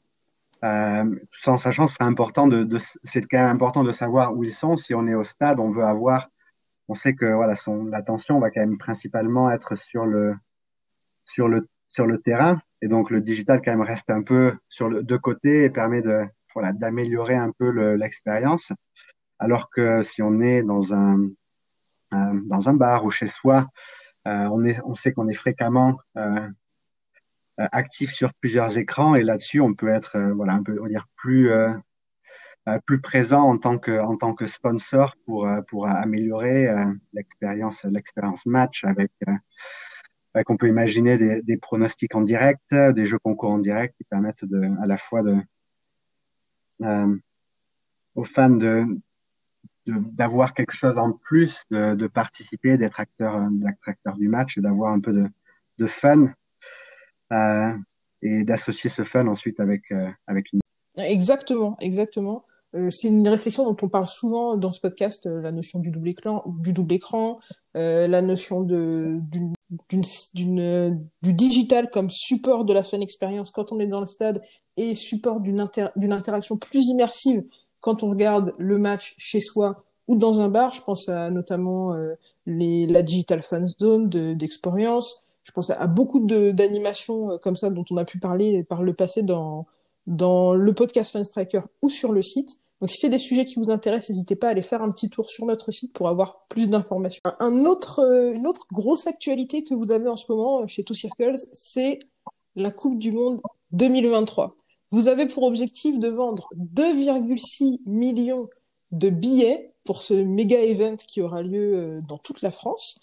Euh, 0.64 1.04
sans 1.30 1.58
sachant, 1.58 1.86
c'est 1.86 2.02
important 2.02 2.46
de, 2.46 2.64
de 2.64 2.78
c'est 2.78 3.20
quand 3.22 3.38
même 3.38 3.54
important 3.54 3.84
de 3.84 3.92
savoir 3.92 4.34
où 4.34 4.44
ils 4.44 4.52
sont. 4.52 4.76
Si 4.78 4.94
on 4.94 5.06
est 5.06 5.14
au 5.14 5.24
stade, 5.24 5.60
on 5.60 5.68
veut 5.68 5.84
avoir 5.84 6.30
on 6.88 6.94
sait 6.94 7.14
que 7.14 7.26
voilà, 7.26 7.54
son 7.54 7.84
l'attention 7.86 8.38
va 8.40 8.50
quand 8.50 8.60
même 8.60 8.78
principalement 8.78 9.50
être 9.50 9.76
sur 9.76 10.06
le 10.06 10.34
sur 11.24 11.48
le 11.48 11.68
sur 11.88 12.06
le 12.06 12.20
terrain. 12.20 12.60
Et 12.82 12.88
donc 12.88 13.10
le 13.10 13.20
digital 13.20 13.62
quand 13.64 13.72
même 13.72 13.80
reste 13.80 14.10
un 14.10 14.22
peu 14.22 14.54
sur 14.68 14.88
le 14.88 15.02
de 15.02 15.16
côté 15.16 15.64
et 15.64 15.70
permet 15.70 16.02
de 16.02 16.24
voilà 16.54 16.72
d'améliorer 16.72 17.34
un 17.34 17.50
peu 17.50 17.70
l'expérience. 17.94 18.72
Alors 19.38 19.70
que 19.70 20.02
si 20.02 20.22
on 20.22 20.40
est 20.40 20.62
dans 20.62 20.94
un, 20.94 21.28
dans 22.10 22.68
un 22.68 22.74
bar 22.74 23.04
ou 23.04 23.10
chez 23.10 23.26
soi 23.26 23.66
euh, 24.26 24.48
on 24.52 24.64
est 24.64 24.80
on 24.84 24.94
sait 24.94 25.12
qu'on 25.12 25.28
est 25.28 25.34
fréquemment 25.34 25.98
euh, 26.16 26.48
actif 27.58 28.10
sur 28.10 28.32
plusieurs 28.34 28.78
écrans. 28.78 29.14
Et 29.14 29.22
là-dessus 29.22 29.60
on 29.60 29.74
peut 29.74 29.88
être 29.88 30.16
euh, 30.16 30.32
voilà 30.34 30.54
un 30.54 30.62
peu 30.62 30.78
on 30.78 30.84
va 30.84 30.88
dire 30.88 31.06
plus 31.16 31.50
euh, 31.50 31.68
euh, 31.68 31.74
plus 32.86 33.00
présent 33.00 33.42
en 33.42 33.58
tant 33.58 33.78
que 33.78 34.00
en 34.00 34.16
tant 34.16 34.34
que 34.34 34.46
sponsor 34.46 35.16
pour 35.26 35.46
euh, 35.46 35.60
pour 35.62 35.86
améliorer 35.86 36.68
euh, 36.68 36.86
l'expérience 37.12 37.84
l'expérience 37.84 38.46
match 38.46 38.84
avec 38.84 39.12
qu'on 40.46 40.56
peut 40.56 40.68
imaginer 40.68 41.16
des, 41.16 41.42
des, 41.42 41.56
pronostics 41.56 42.12
en 42.16 42.22
direct, 42.22 42.74
des 42.74 43.06
jeux 43.06 43.20
concours 43.20 43.50
en 43.50 43.58
direct 43.58 43.94
qui 43.96 44.02
permettent 44.04 44.44
de 44.44 44.68
à 44.82 44.86
la 44.86 44.96
fois 44.96 45.22
de 45.22 45.36
aux 48.14 48.24
fans 48.24 48.50
de 48.50 48.84
d'avoir 49.86 50.54
quelque 50.54 50.72
chose 50.72 50.96
en 50.96 51.12
plus, 51.12 51.62
de, 51.70 51.94
de 51.94 52.06
participer, 52.06 52.78
d'être 52.78 53.00
acteur, 53.00 53.48
acteur 53.86 54.16
du 54.16 54.28
match, 54.28 54.58
d'avoir 54.58 54.92
un 54.92 55.00
peu 55.00 55.12
de, 55.12 55.28
de 55.76 55.86
fun. 55.86 56.32
Euh, 57.32 57.76
et 58.22 58.42
d'associer 58.44 58.88
ce 58.88 59.04
fun 59.04 59.26
ensuite 59.26 59.60
avec, 59.60 59.92
avec 60.26 60.50
une. 60.54 60.60
Exactement, 60.96 61.76
exactement. 61.80 62.46
Euh, 62.74 62.90
c'est 62.90 63.08
une 63.08 63.28
réflexion 63.28 63.64
dont 63.64 63.76
on 63.82 63.88
parle 63.88 64.06
souvent 64.06 64.56
dans 64.56 64.72
ce 64.72 64.80
podcast, 64.80 65.26
euh, 65.26 65.40
la 65.40 65.52
notion 65.52 65.78
du 65.78 65.90
double 65.90 66.08
écran, 66.08 66.42
du 66.46 66.72
double 66.72 66.94
écran, 66.94 67.38
euh, 67.76 68.08
la 68.08 68.20
notion 68.20 68.62
de 68.62 69.20
d'une 69.88 71.06
du 71.22 71.32
digital 71.32 71.90
comme 71.90 72.10
support 72.10 72.64
de 72.64 72.72
la 72.72 72.84
fan 72.84 73.02
expérience 73.02 73.50
quand 73.50 73.72
on 73.72 73.80
est 73.80 73.86
dans 73.86 74.00
le 74.00 74.06
stade 74.06 74.42
et 74.76 74.94
support 74.94 75.40
d'une 75.40 75.68
d'une 75.96 76.12
interaction 76.12 76.56
plus 76.56 76.86
immersive 76.88 77.44
quand 77.80 78.02
on 78.02 78.10
regarde 78.10 78.54
le 78.58 78.78
match 78.78 79.14
chez 79.18 79.40
soi 79.40 79.84
ou 80.08 80.16
dans 80.16 80.40
un 80.40 80.48
bar. 80.48 80.72
Je 80.72 80.82
pense 80.82 81.08
à 81.08 81.30
notamment 81.30 81.94
les 82.46 82.86
la 82.86 83.02
digital 83.02 83.42
fan 83.42 83.66
zone 83.80 84.08
d'expérience. 84.08 85.24
je 85.44 85.52
pense 85.52 85.70
à, 85.70 85.86
beaucoup 85.86 86.20
d'animations 86.24 87.38
comme 87.38 87.56
ça 87.56 87.70
dont 87.70 87.84
on 87.90 87.96
a 87.96 88.04
pu 88.04 88.18
parler 88.18 88.64
par 88.64 88.82
le 88.82 88.94
passé 88.94 89.22
dans 89.22 89.66
dans 90.06 90.54
le 90.54 90.72
podcast 90.74 91.12
Fan 91.12 91.24
Striker 91.24 91.60
ou 91.82 91.88
sur 91.88 92.12
le 92.12 92.22
site. 92.22 92.58
Donc 92.80 92.90
si 92.90 92.98
c'est 92.98 93.08
des 93.08 93.18
sujets 93.18 93.44
qui 93.44 93.56
vous 93.56 93.70
intéressent, 93.70 94.10
n'hésitez 94.10 94.36
pas 94.36 94.48
à 94.48 94.50
aller 94.50 94.62
faire 94.62 94.82
un 94.82 94.90
petit 94.90 95.08
tour 95.08 95.30
sur 95.30 95.46
notre 95.46 95.70
site 95.70 95.92
pour 95.92 96.08
avoir 96.08 96.44
plus 96.48 96.68
d'informations. 96.68 97.22
Un 97.40 97.64
autre, 97.64 98.00
euh, 98.00 98.34
une 98.34 98.46
autre 98.46 98.66
grosse 98.72 99.06
actualité 99.06 99.62
que 99.62 99.74
vous 99.74 99.90
avez 99.92 100.08
en 100.08 100.16
ce 100.16 100.30
moment 100.30 100.62
euh, 100.62 100.66
chez 100.66 100.84
Two 100.84 100.94
Circles, 100.94 101.38
c'est 101.52 102.00
la 102.56 102.70
Coupe 102.70 102.98
du 102.98 103.12
Monde 103.12 103.40
2023. 103.72 104.56
Vous 104.90 105.08
avez 105.08 105.26
pour 105.26 105.44
objectif 105.44 105.98
de 105.98 106.08
vendre 106.08 106.48
2,6 106.56 107.80
millions 107.86 108.48
de 108.92 109.08
billets 109.08 109.72
pour 109.84 110.00
ce 110.00 110.14
méga 110.14 110.60
event 110.60 110.96
qui 110.96 111.20
aura 111.20 111.42
lieu 111.42 111.74
euh, 111.76 112.00
dans 112.08 112.18
toute 112.18 112.42
la 112.42 112.50
France. 112.50 112.98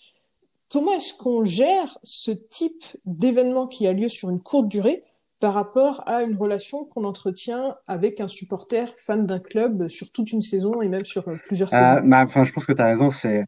Comment 0.70 0.94
est-ce 0.94 1.14
qu'on 1.14 1.44
gère 1.44 1.98
ce 2.04 2.32
type 2.32 2.86
d'événement 3.06 3.68
qui 3.68 3.88
a 3.88 3.94
lieu 3.94 4.10
sur 4.10 4.30
une 4.30 4.40
courte 4.40 4.68
durée? 4.68 5.04
Par 5.42 5.56
rapport 5.56 6.08
à 6.08 6.22
une 6.22 6.38
relation 6.38 6.86
qu'on 6.86 7.04
entretient 7.04 7.76
avec 7.88 8.22
un 8.22 8.28
supporter 8.28 8.96
fan 9.00 9.26
d'un 9.26 9.40
club 9.40 9.88
sur 9.88 10.12
toute 10.12 10.32
une 10.32 10.42
saison 10.42 10.84
et 10.84 10.88
même 10.88 11.04
sur 11.04 11.28
euh, 11.28 11.36
plusieurs 11.48 11.74
euh, 11.74 11.78
saisons 11.78 12.08
bah, 12.08 12.22
enfin, 12.22 12.44
Je 12.44 12.54
pense 12.54 12.66
que 12.66 12.74
tu 12.74 12.82
as 12.82 12.86
raison. 12.86 13.10
C'est 13.10 13.44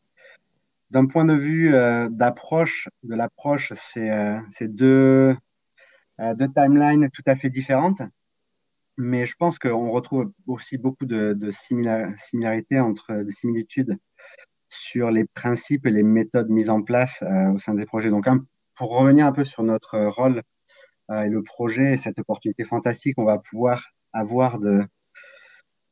d'un 0.89 1.05
point 1.05 1.23
de 1.23 1.35
vue 1.35 1.73
euh, 1.73 2.09
d'approche, 2.09 2.89
de 3.03 3.13
l'approche, 3.13 3.73
c'est 3.75 4.67
deux, 4.67 5.35
deux 6.19 6.47
timelines 6.53 7.09
tout 7.11 7.23
à 7.27 7.35
fait 7.35 7.51
différentes. 7.51 8.01
Mais 8.97 9.25
je 9.27 9.35
pense 9.35 9.59
qu'on 9.59 9.87
retrouve 9.89 10.31
aussi 10.47 10.77
beaucoup 10.77 11.05
de, 11.05 11.33
de 11.33 11.51
similarités 11.51 12.79
entre 12.79 13.23
des 13.23 13.31
similitudes 13.31 13.97
sur 14.69 15.11
les 15.11 15.25
principes 15.25 15.85
et 15.85 15.91
les 15.91 16.03
méthodes 16.03 16.49
mises 16.49 16.69
en 16.71 16.81
place 16.81 17.23
au 17.53 17.59
sein 17.59 17.75
des 17.75 17.85
projets. 17.85 18.09
Donc, 18.09 18.27
pour 18.75 18.97
revenir 18.97 19.25
un 19.25 19.31
peu 19.31 19.43
sur 19.43 19.63
notre 19.63 19.99
rôle 20.07 20.37
euh, 20.39 20.41
et 21.11 21.29
le 21.29 21.43
projet, 21.43 21.97
cette 21.97 22.19
opportunité 22.19 22.63
fantastique 22.63 23.15
qu'on 23.15 23.25
va 23.25 23.37
pouvoir 23.37 23.91
avoir 24.13 24.59
de, 24.59 24.81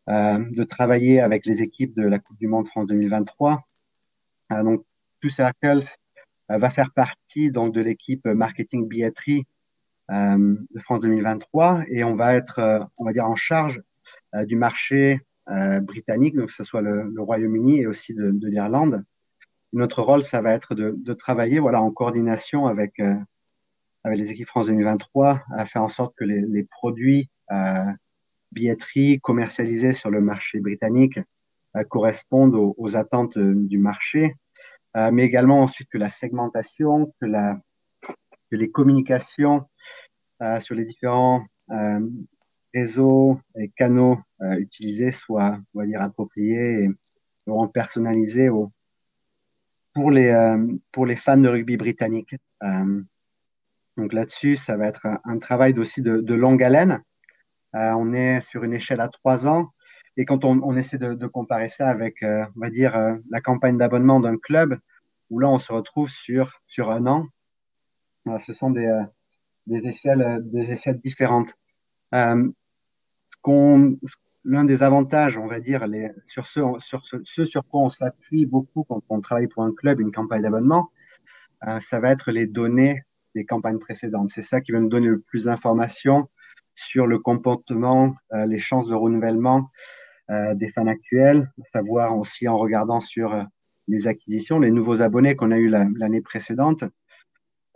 euh, 0.10 0.66
travailler 0.66 1.20
avec 1.20 1.46
les 1.46 1.62
équipes 1.62 1.96
de 1.96 2.04
la 2.04 2.20
Coupe 2.20 2.38
du 2.38 2.48
Monde 2.48 2.66
France 2.66 2.88
2023. 2.88 3.62
Euh, 4.52 4.64
donc, 4.64 4.86
Two 5.20 5.30
Circles 5.30 5.84
va 6.50 6.70
faire 6.70 6.92
partie 6.92 7.52
donc 7.52 7.74
de 7.74 7.82
l'équipe 7.82 8.26
marketing 8.26 8.88
billetterie 8.88 9.46
de 10.10 10.80
France 10.80 11.00
2023 11.00 11.84
et 11.88 12.04
on 12.04 12.16
va 12.16 12.36
être, 12.36 12.90
on 12.98 13.06
va 13.06 13.14
dire, 13.14 13.26
en 13.26 13.38
charge 13.38 13.82
du 14.34 14.58
marché 14.58 15.22
britannique, 15.48 16.36
donc 16.36 16.48
que 16.48 16.54
ce 16.54 16.66
soit 16.66 16.82
le, 16.82 17.14
Royaume-Uni 17.18 17.80
et 17.80 17.88
aussi 17.88 18.14
de, 18.14 18.32
de 18.32 18.48
l'Irlande. 18.50 19.06
Notre 19.72 20.02
rôle, 20.02 20.24
ça 20.24 20.42
va 20.42 20.52
être 20.52 20.76
de, 20.76 20.94
de 20.98 21.14
travailler, 21.14 21.60
voilà, 21.60 21.82
en 21.82 21.92
coordination 21.92 22.66
avec 22.66 23.00
avec 24.04 24.18
les 24.18 24.32
équipes 24.32 24.48
France 24.48 24.68
2023 24.68 25.42
à 25.52 25.66
faire 25.66 25.84
en 25.84 25.90
sorte 25.90 26.16
que 26.16 26.24
les, 26.24 26.42
les 26.42 26.64
produits 26.64 27.30
euh, 27.52 27.86
billetterie 28.52 29.20
commercialisés 29.20 29.94
sur 29.94 30.10
le 30.10 30.22
marché 30.22 30.60
britannique 30.60 31.20
euh, 31.78 31.84
correspondent 31.84 32.56
aux, 32.56 32.76
aux, 32.78 32.98
attentes 32.98 33.38
euh, 33.38 33.54
du 33.56 33.78
marché, 33.78 34.36
euh, 34.98 35.12
mais 35.12 35.24
également 35.24 35.62
ensuite 35.62 35.90
que 35.90 35.98
la 35.98 36.10
segmentation, 36.10 37.14
que, 37.22 37.26
la, 37.26 37.60
que 38.50 38.56
les 38.56 38.70
communications 38.70 39.66
euh, 40.42 40.60
sur 40.60 40.76
les 40.76 40.86
différents 40.86 41.46
réseaux 42.74 43.40
et 43.56 43.70
canaux 43.70 44.20
utilisés 44.42 45.12
soient, 45.12 45.58
on 45.74 45.80
va 45.80 45.86
dire, 45.86 46.02
appropriés 46.02 46.84
et 46.84 46.90
vraiment 47.48 47.70
personnalisés 47.70 48.50
au, 48.50 48.74
pour 49.94 50.12
les 50.12 50.34
pour 50.92 51.06
les 51.06 51.16
fans 51.16 51.38
de 51.38 51.48
rugby 51.48 51.78
britannique. 51.78 52.36
Euh, 52.64 53.02
donc 53.98 54.14
là-dessus, 54.14 54.56
ça 54.56 54.78
va 54.78 54.88
être 54.88 55.06
un, 55.24 55.38
travail 55.38 55.78
aussi 55.78 56.02
de, 56.02 56.34
longue 56.34 56.64
haleine. 56.64 57.02
Euh, 57.76 57.92
on 57.92 58.14
est 58.14 58.42
sur 58.42 58.64
une 58.64 58.74
échelle 58.74 59.02
à 59.02 59.08
trois 59.08 59.48
ans. 59.48 59.72
Et 60.18 60.26
quand 60.26 60.44
on, 60.44 60.76
essaie 60.76 60.98
de, 60.98 61.28
comparer 61.28 61.68
ça 61.68 61.88
avec, 61.88 62.22
euh, 62.24 62.46
on 62.56 62.60
va 62.62 62.70
dire, 62.70 62.96
euh, 62.98 63.16
la 63.30 63.42
campagne 63.42 63.78
d'abonnement 63.78 64.20
d'un 64.20 64.38
club, 64.38 64.78
où 65.30 65.40
là, 65.40 65.50
on 65.50 65.60
se 65.60 65.72
retrouve 65.72 66.10
sur, 66.10 66.60
un 66.90 67.06
an, 67.06 67.28
ce 68.46 68.54
sont 68.54 68.72
des, 68.72 68.90
échelles, 69.70 71.00
différentes. 71.04 71.54
L'un 74.44 74.66
des 74.66 74.82
avantages, 74.84 75.38
on 75.38 75.46
va 75.48 75.60
dire, 75.60 75.86
sur, 76.24 76.48
ce, 76.48 76.60
sur 76.80 77.06
ce 77.06 77.46
sur 77.46 77.64
quoi 77.68 77.82
on 77.82 77.90
s'appuie 77.90 78.46
beaucoup 78.46 78.84
quand 78.84 79.02
on 79.10 79.22
travaille 79.22 79.48
pour 79.48 79.64
un 79.64 79.72
club, 79.72 80.00
une 80.00 80.12
campagne 80.12 80.42
d'abonnement, 80.42 80.90
ça 81.80 82.00
va 82.00 82.12
être 82.12 82.32
les 82.32 82.48
données 82.48 83.04
des 83.36 83.46
campagnes 83.46 83.80
précédentes. 83.80 84.30
C'est 84.30 84.42
ça 84.42 84.62
qui 84.62 84.72
va 84.72 84.80
nous 84.80 84.90
donner 84.90 85.08
le 85.08 85.20
plus 85.20 85.46
d'informations 85.46 86.28
sur 86.76 87.08
le 87.08 87.20
comportement, 87.20 88.16
euh, 88.34 88.46
les 88.46 88.60
chances 88.60 88.88
de 88.88 88.96
renouvellement 88.96 89.70
euh, 90.30 90.56
des 90.56 90.70
fans 90.70 90.88
actuels, 90.88 91.52
savoir 91.72 92.18
aussi 92.18 92.48
en 92.48 92.58
regardant 92.58 93.02
sur 93.02 93.34
euh, 93.34 93.44
les 93.88 94.08
acquisitions, 94.08 94.60
les 94.60 94.72
nouveaux 94.72 95.02
abonnés 95.02 95.36
qu'on 95.36 95.52
a 95.52 95.58
eu 95.58 95.68
l'année 95.68 96.22
précédente, 96.22 96.84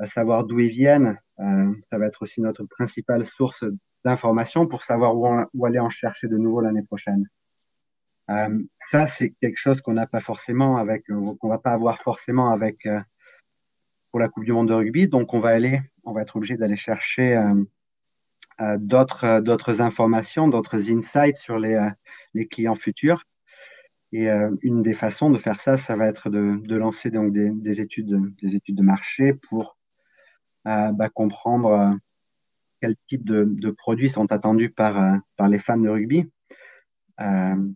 savoir 0.06 0.46
d'où 0.46 0.60
ils 0.60 0.70
viennent. 0.70 1.20
ça 1.38 1.98
va 1.98 2.06
être 2.06 2.22
aussi 2.22 2.42
notre 2.42 2.64
principale 2.64 3.26
source 3.26 3.66
d'informations 4.06 4.68
pour 4.68 4.84
savoir 4.84 5.18
où, 5.18 5.66
aller 5.66 5.80
en 5.80 5.90
chercher 5.90 6.28
de 6.28 6.38
nouveau 6.38 6.62
l'année 6.62 6.84
prochaine. 6.84 7.28
ça, 8.78 9.08
c'est 9.08 9.32
quelque 9.42 9.58
chose 9.58 9.82
qu'on 9.82 9.94
n'a 9.94 10.08
pas 10.08 10.22
forcément 10.22 10.78
avec, 10.78 11.06
qu'on 11.08 11.50
va 11.50 11.58
pas 11.58 11.72
avoir 11.72 12.02
forcément 12.02 12.50
avec 12.52 12.88
pour 14.16 14.22
la 14.22 14.30
Coupe 14.30 14.46
du 14.46 14.54
Monde 14.54 14.70
de 14.70 14.74
rugby. 14.74 15.10
Donc, 15.10 15.34
on 15.34 15.40
va 15.40 15.50
aller, 15.50 15.82
on 16.06 16.14
va 16.14 16.22
être 16.22 16.38
obligé 16.38 16.56
d'aller 16.56 16.78
chercher 16.78 17.36
euh, 17.36 17.54
euh, 18.62 18.78
d'autres, 18.80 19.26
euh, 19.26 19.42
d'autres 19.42 19.82
informations, 19.82 20.48
d'autres 20.48 20.90
insights 20.90 21.36
sur 21.36 21.60
les, 21.60 21.78
clients 22.50 22.76
futurs. 22.76 23.26
Et 24.14 24.30
une 24.62 24.82
des 24.84 24.94
façons 24.94 25.30
de 25.32 25.38
faire 25.38 25.60
ça, 25.60 25.76
ça 25.76 25.98
va 25.98 26.08
être 26.08 26.30
de, 26.30 26.76
lancer 26.78 27.12
donc 27.12 27.34
des, 27.34 27.50
des, 27.50 27.82
études, 27.82 28.34
des 28.42 28.56
études 28.56 28.78
de 28.78 28.84
marché 28.84 29.34
pour 29.34 29.78
bah, 30.64 31.10
comprendre 31.14 32.00
quel 32.80 32.96
type 33.08 33.26
de, 33.26 33.72
produits 33.72 34.10
sont 34.10 34.32
attendus 34.32 34.70
par, 34.70 35.20
les 35.50 35.60
fans 35.60 35.76
de 35.76 35.90
rugby, 35.90 36.32
de 37.20 37.76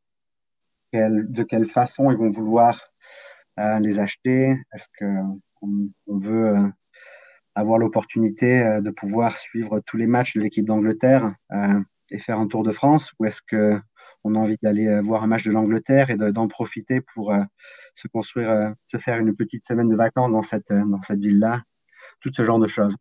quelle 1.44 1.70
façon 1.70 2.12
ils 2.12 2.18
vont 2.18 2.32
vouloir 2.32 2.82
les 3.58 4.00
acheter, 4.00 4.58
est-ce 4.74 4.88
que 4.98 5.06
on, 5.62 5.90
veut 6.08 6.48
euh, 6.48 6.68
avoir 7.56 7.80
l'opportunité 7.80 8.62
euh, 8.62 8.82
de 8.82 8.90
pouvoir 8.90 9.38
suivre 9.38 9.82
tous 9.86 9.98
les 9.98 10.08
matchs 10.08 10.36
de 10.36 10.42
l'équipe 10.42 10.66
d'Angleterre 10.66 11.34
euh, 11.52 11.80
et 12.12 12.20
faire 12.20 12.40
un 12.40 12.48
tour 12.48 12.64
de 12.64 12.72
France 12.72 13.14
ou 13.20 13.26
est-ce 13.26 13.42
que 13.42 13.80
on 14.26 14.36
a 14.36 14.40
envie 14.40 14.58
d'aller 14.62 15.00
voir 15.00 15.24
un 15.24 15.28
match 15.28 15.46
de 15.46 15.52
l'Angleterre 15.52 16.10
et 16.10 16.18
d'en 16.18 16.50
profiter 16.50 17.00
pour 17.00 17.34
se 17.96 18.10
construire, 18.10 18.74
se 18.92 18.98
faire 18.98 19.18
une 19.18 19.34
petite 19.34 19.66
semaine 19.66 19.88
de 19.88 19.96
vacances 19.96 20.30
dans 20.30 20.42
cette, 20.42 20.74
dans 20.74 21.02
cette 21.02 21.22
ville-là, 21.22 21.62
tout 22.20 22.30
ce 22.34 22.44
genre 22.44 22.60
de 22.60 22.68
choses. 22.68 22.94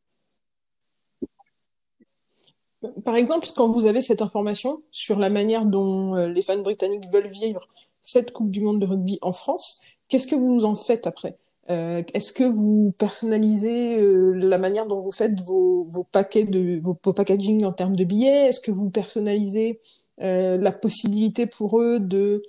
Par 3.05 3.17
exemple, 3.17 3.49
quand 3.57 3.69
vous 3.69 3.87
avez 3.87 4.01
cette 4.01 4.23
information 4.23 4.81
sur 4.93 5.19
la 5.19 5.29
manière 5.29 5.65
dont 5.65 6.15
les 6.15 6.43
fans 6.43 6.63
britanniques 6.63 7.11
veulent 7.13 7.27
vivre 7.27 7.67
cette 8.03 8.33
Coupe 8.33 8.53
du 8.53 8.61
Monde 8.61 8.79
de 8.79 8.87
rugby 8.87 9.19
en 9.21 9.33
France, 9.33 9.81
qu'est-ce 10.07 10.29
que 10.29 10.37
vous 10.37 10.65
en 10.65 10.77
faites 10.77 11.09
après? 11.09 11.37
Euh, 11.71 12.03
Est-ce 12.15 12.33
que 12.33 12.45
vous 12.45 12.95
personnalisez 12.99 14.01
euh, 14.01 14.33
la 14.35 14.59
manière 14.59 14.87
dont 14.87 15.01
vous 15.01 15.13
faites 15.13 15.41
vos, 15.43 15.85
vos 15.91 16.05
paquets 16.05 16.45
de 16.45 16.81
vos, 16.83 16.99
vos, 17.03 17.13
packaging 17.13 17.65
en 17.65 17.73
termes 17.73 17.97
de 17.97 18.05
billets? 18.05 18.49
Est-ce 18.49 18.61
que 18.61 18.71
vous 18.71 18.91
personnalisez 18.91 19.81
euh, 20.21 20.57
la 20.59 20.73
possibilité 20.73 21.47
pour 21.47 21.81
eux 21.81 22.01
de 22.01 22.43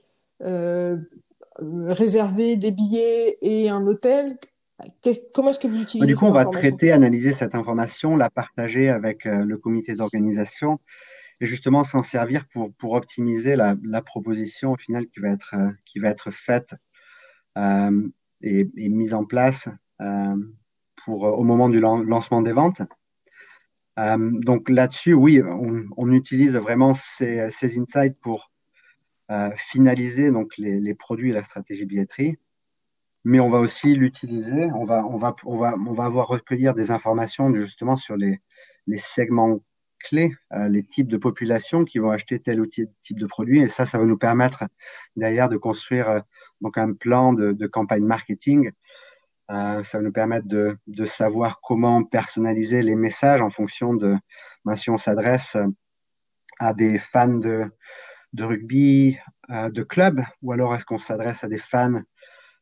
réserver 1.61 2.55
des 2.55 2.71
billets 2.71 3.37
et 3.41 3.69
un 3.69 3.85
hôtel? 3.85 4.37
Comment 5.33 5.49
est-ce 5.49 5.59
que 5.59 5.67
vous 5.67 5.81
utilisez 5.81 6.07
Du 6.07 6.15
coup, 6.15 6.25
on 6.25 6.31
va 6.31 6.45
traiter, 6.45 6.93
analyser 6.93 7.33
cette 7.33 7.53
information, 7.53 8.15
la 8.15 8.29
partager 8.29 8.89
avec 8.89 9.25
le 9.25 9.57
comité 9.57 9.93
d'organisation 9.95 10.79
et 11.41 11.45
justement 11.45 11.83
s'en 11.83 12.03
servir 12.03 12.45
pour, 12.47 12.71
pour 12.75 12.93
optimiser 12.93 13.57
la, 13.57 13.75
la, 13.83 14.01
proposition 14.01 14.71
au 14.71 14.77
final 14.77 15.07
qui 15.07 15.19
va 15.19 15.29
être, 15.29 15.55
qui 15.85 15.99
va 15.99 16.09
être 16.09 16.31
faite. 16.31 16.75
Euh, 17.57 18.07
est, 18.41 18.89
mise 18.89 19.13
en 19.13 19.25
place 19.25 19.69
euh, 20.01 20.35
pour, 21.03 21.23
au 21.23 21.43
moment 21.43 21.69
du 21.69 21.79
lancement 21.79 22.41
des 22.41 22.53
ventes. 22.53 22.81
donc 23.97 24.69
là-dessus, 24.69 25.13
oui, 25.13 25.41
on, 25.97 26.11
utilise 26.11 26.55
vraiment 26.57 26.93
ces, 26.93 27.49
insights 27.77 28.19
pour 28.21 28.51
finaliser 29.55 30.31
donc 30.31 30.57
les, 30.57 30.93
produits 30.95 31.29
et 31.31 31.33
la 31.33 31.43
stratégie 31.43 31.85
billetterie. 31.85 32.37
Mais 33.25 33.41
on 33.41 33.49
va 33.49 33.59
aussi 33.59 33.95
l'utiliser, 33.95 34.71
on 34.73 34.85
va, 34.85 35.05
on, 35.05 35.17
va, 35.17 35.35
on, 35.45 35.55
va, 35.55 35.75
on 35.75 35.91
va 35.91 36.05
avoir 36.05 36.27
recueillir 36.27 36.73
des 36.73 36.91
informations 36.91 37.53
justement 37.53 37.97
sur 37.97 38.15
les 38.15 38.39
segments 38.97 39.59
clés, 39.99 40.35
euh, 40.53 40.67
les 40.69 40.83
types 40.83 41.07
de 41.07 41.17
populations 41.17 41.85
qui 41.85 41.99
vont 41.99 42.11
acheter 42.11 42.39
tel 42.39 42.59
ou 42.61 42.65
tel 42.65 42.87
type 43.01 43.19
de 43.19 43.25
produit. 43.25 43.61
Et 43.61 43.67
ça, 43.67 43.85
ça 43.85 43.97
va 43.97 44.05
nous 44.05 44.17
permettre 44.17 44.65
derrière 45.15 45.49
de 45.49 45.57
construire 45.57 46.09
euh, 46.09 46.19
donc 46.61 46.77
un 46.77 46.93
plan 46.93 47.33
de, 47.33 47.67
campagne 47.67 48.03
marketing. 48.03 48.71
Euh, 49.51 49.83
ça 49.83 49.97
va 49.97 50.03
nous 50.03 50.11
permettre 50.11 50.47
de, 50.47 50.77
de, 50.87 51.05
savoir 51.05 51.59
comment 51.61 52.03
personnaliser 52.03 52.81
les 52.81 52.95
messages 52.95 53.41
en 53.41 53.49
fonction 53.49 53.93
de 53.93 54.15
ben, 54.65 54.75
si 54.75 54.89
on 54.89 54.97
s'adresse 54.97 55.57
à 56.59 56.73
des 56.73 56.99
fans 56.99 57.27
de, 57.27 57.65
de 58.33 58.43
rugby 58.43 59.17
de 59.49 59.81
club 59.81 60.21
ou 60.43 60.51
alors 60.51 60.75
est-ce 60.75 60.85
qu'on 60.85 60.99
s'adresse 60.99 61.43
à 61.43 61.47
des 61.47 61.57
fans 61.57 62.01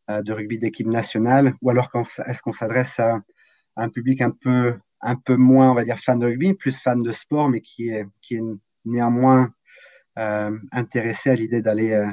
de 0.07 0.31
rugby 0.31 0.59
d'équipe 0.59 0.87
nationale 0.87 1.55
ou 1.61 1.69
alors 1.69 1.91
est-ce 2.25 2.41
qu'on 2.41 2.53
s'adresse 2.53 2.99
à 2.99 3.19
un 3.75 3.89
public 3.89 4.21
un 4.21 4.31
peu 4.31 4.77
un 5.01 5.15
peu 5.15 5.35
moins, 5.35 5.71
on 5.71 5.75
va 5.75 5.83
dire, 5.83 5.97
fan 5.97 6.19
de 6.19 6.25
rugby, 6.25 6.53
plus 6.53 6.79
fan 6.79 6.99
de 6.99 7.11
sport, 7.11 7.49
mais 7.49 7.61
qui 7.61 7.89
est, 7.89 8.05
néanmoins 8.85 9.51
euh, 10.17 10.57
intéressé 10.71 11.29
à 11.29 11.35
l'idée 11.35 11.61
d'aller 11.61 11.91
euh, 11.91 12.07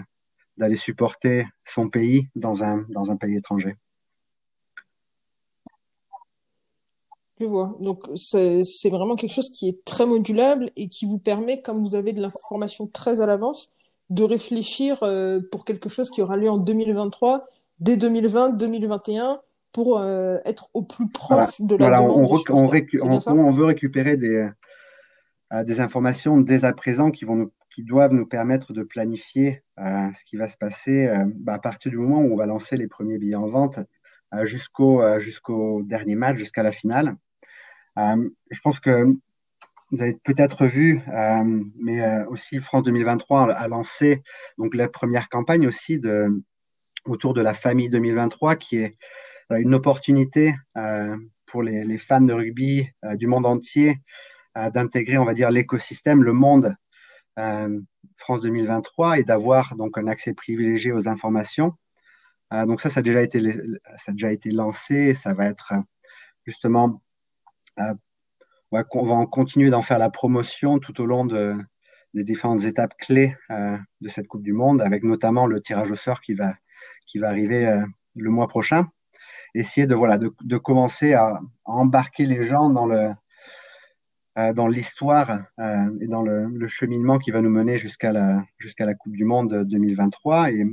d'aller 0.56 0.76
supporter 0.76 1.46
son 1.64 1.88
pays 1.88 2.28
dans 2.36 2.62
un, 2.62 2.84
dans 2.90 3.10
un 3.10 3.16
pays 3.16 3.36
étranger. 3.36 3.76
Je 7.40 7.46
vois. 7.46 7.76
Donc, 7.80 8.08
c'est 8.14 8.62
vraiment 8.90 9.16
quelque 9.16 9.34
chose 9.34 9.50
qui 9.50 9.68
est 9.68 9.84
très 9.84 10.06
modulable 10.06 10.70
et 10.76 10.88
qui 10.88 11.04
vous 11.06 11.18
permet, 11.18 11.60
comme 11.60 11.84
vous 11.84 11.96
avez 11.96 12.12
de 12.12 12.22
l'information 12.22 12.86
très 12.86 13.20
à 13.20 13.26
l'avance, 13.26 13.72
de 14.10 14.22
réfléchir 14.22 15.02
euh, 15.02 15.40
pour 15.50 15.64
quelque 15.64 15.88
chose 15.88 16.10
qui 16.10 16.22
aura 16.22 16.36
lieu 16.36 16.48
en 16.48 16.58
2023, 16.58 17.48
dès 17.80 17.96
2020, 17.96 18.50
2021, 18.50 19.40
pour 19.74 19.98
euh, 19.98 20.38
être 20.44 20.70
au 20.72 20.82
plus 20.82 21.08
proche 21.08 21.60
de 21.60 21.74
la 21.74 21.90
demande. 21.90 22.30
On, 22.48 23.30
on, 23.32 23.50
veut 23.50 23.64
récupérer 23.64 24.16
des, 24.16 24.48
euh, 25.52 25.64
des 25.64 25.80
informations 25.80 26.40
dès 26.40 26.64
à 26.64 26.72
présent 26.72 27.10
qui, 27.10 27.24
vont 27.24 27.34
nous, 27.34 27.52
qui 27.70 27.82
doivent 27.82 28.12
nous 28.12 28.24
permettre 28.24 28.72
de 28.72 28.84
planifier 28.84 29.64
euh, 29.80 30.12
ce 30.16 30.24
qui 30.24 30.36
va 30.36 30.46
se 30.46 30.56
passer 30.56 31.12
bah, 31.34 31.54
à 31.54 31.58
partir 31.58 31.90
du 31.90 31.98
moment 31.98 32.20
où 32.20 32.32
on 32.32 32.36
va 32.36 32.46
lancer 32.46 32.76
les 32.76 32.86
premiers 32.86 33.18
billets 33.18 33.34
en 33.34 33.48
vente 33.48 33.80
jusqu'au 34.42 35.02
jusqu'au 35.20 35.82
dernier 35.82 36.14
match, 36.14 36.36
jusqu'à 36.36 36.62
la 36.62 36.72
finale. 36.72 37.16
je 37.96 38.60
pense 38.62 38.80
que 38.80 39.04
vous 39.90 40.02
avez 40.02 40.18
peut-être 40.24 40.66
vu, 40.66 41.02
mais 41.76 42.24
aussi 42.26 42.58
France 42.58 42.82
2023 42.84 43.52
a 43.52 43.68
lancé 43.68 44.22
donc 44.58 44.74
la 44.74 44.88
première 44.88 45.28
campagne 45.28 45.68
aussi 45.68 46.00
de, 46.00 46.42
autour 47.04 47.32
de 47.32 47.42
la 47.42 47.54
famille 47.54 47.88
2023 47.88 48.56
qui 48.56 48.78
est 48.78 48.96
une 49.50 49.74
opportunité 49.74 50.54
euh, 50.76 51.16
pour 51.46 51.62
les, 51.62 51.98
fans 51.98 52.20
de 52.20 52.32
rugby 52.32 52.88
euh, 53.04 53.16
du 53.16 53.26
monde 53.26 53.46
entier 53.46 53.98
euh, 54.56 54.70
d'intégrer, 54.70 55.18
on 55.18 55.24
va 55.24 55.34
dire, 55.34 55.50
l'écosystème, 55.50 56.22
le 56.22 56.32
monde 56.32 56.74
France 58.16 58.40
2023 58.42 59.18
et 59.18 59.24
d'avoir 59.24 59.74
donc 59.74 59.98
un 59.98 60.06
accès 60.06 60.34
privilégié 60.34 60.92
aux 60.92 61.08
informations. 61.08 61.72
donc 62.52 62.80
ça, 62.80 62.90
ça 62.90 63.00
a 63.00 63.02
déjà 63.02 63.22
été, 63.22 63.40
ça 63.96 64.12
déjà 64.12 64.30
été 64.30 64.52
lancé. 64.52 65.14
Ça 65.14 65.34
va 65.34 65.46
être 65.46 65.72
justement, 66.46 67.02
on 67.76 67.96
va, 68.70 68.84
on 68.92 69.18
va 69.18 69.26
continuer 69.26 69.70
d'en 69.70 69.82
faire 69.82 69.98
la 69.98 70.10
promotion 70.10 70.78
tout 70.78 71.00
au 71.00 71.06
long 71.06 71.24
de, 71.24 71.56
des 72.14 72.22
différentes 72.22 72.62
étapes 72.66 72.96
clés 72.98 73.34
de 73.50 74.08
cette 74.08 74.28
Coupe 74.28 74.44
du 74.44 74.52
Monde, 74.52 74.80
avec 74.80 75.02
notamment 75.02 75.48
le 75.48 75.60
tirage 75.60 75.90
au 75.90 75.96
sort 75.96 76.20
qui 76.20 76.34
va, 76.34 76.54
qui 77.08 77.18
va 77.18 77.30
arriver 77.30 77.82
le 78.14 78.30
mois 78.30 78.46
prochain 78.46 78.86
essayer 79.54 79.86
de 79.86 79.94
voilà 79.94 80.18
de, 80.18 80.34
de 80.42 80.56
commencer 80.58 81.14
à, 81.14 81.40
embarquer 81.64 82.26
les 82.26 82.42
gens 82.42 82.70
dans 82.70 82.86
le 82.86 83.10
euh, 84.36 84.52
dans 84.52 84.66
l'histoire 84.66 85.44
euh, 85.60 85.90
et 86.00 86.08
dans 86.08 86.22
le, 86.22 86.66
cheminement 86.66 87.18
qui 87.18 87.30
va 87.30 87.40
nous 87.40 87.50
mener 87.50 87.78
jusqu'à 87.78 88.12
la 88.12 88.44
jusqu'à 88.58 88.84
la 88.84 88.94
Coupe 88.94 89.14
du 89.14 89.24
Monde 89.24 89.64
2023 89.64 90.50
et, 90.50 90.64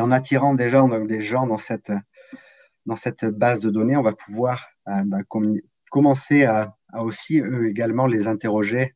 en 0.00 0.10
attirant 0.10 0.54
des 0.54 0.70
gens 0.70 0.88
dans 0.88 1.58
cette 1.58 1.92
dans 2.86 2.96
cette 2.96 3.26
base 3.26 3.60
de 3.60 3.70
données, 3.70 3.96
on 3.96 4.02
va 4.02 4.14
pouvoir 4.14 4.68
euh, 4.88 5.02
bah, 5.04 5.18
commencer 5.90 6.44
à, 6.44 6.74
aussi 6.94 7.40
eux 7.40 7.68
également 7.68 8.06
les 8.06 8.26
interroger 8.26 8.94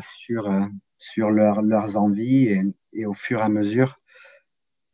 sur 0.00 0.50
sur 0.98 1.30
leur, 1.30 1.62
leurs 1.62 1.96
envies 1.96 2.48
et, 2.48 2.62
et, 2.92 3.06
au 3.06 3.14
fur 3.14 3.40
et 3.40 3.42
à 3.42 3.48
mesure 3.48 3.98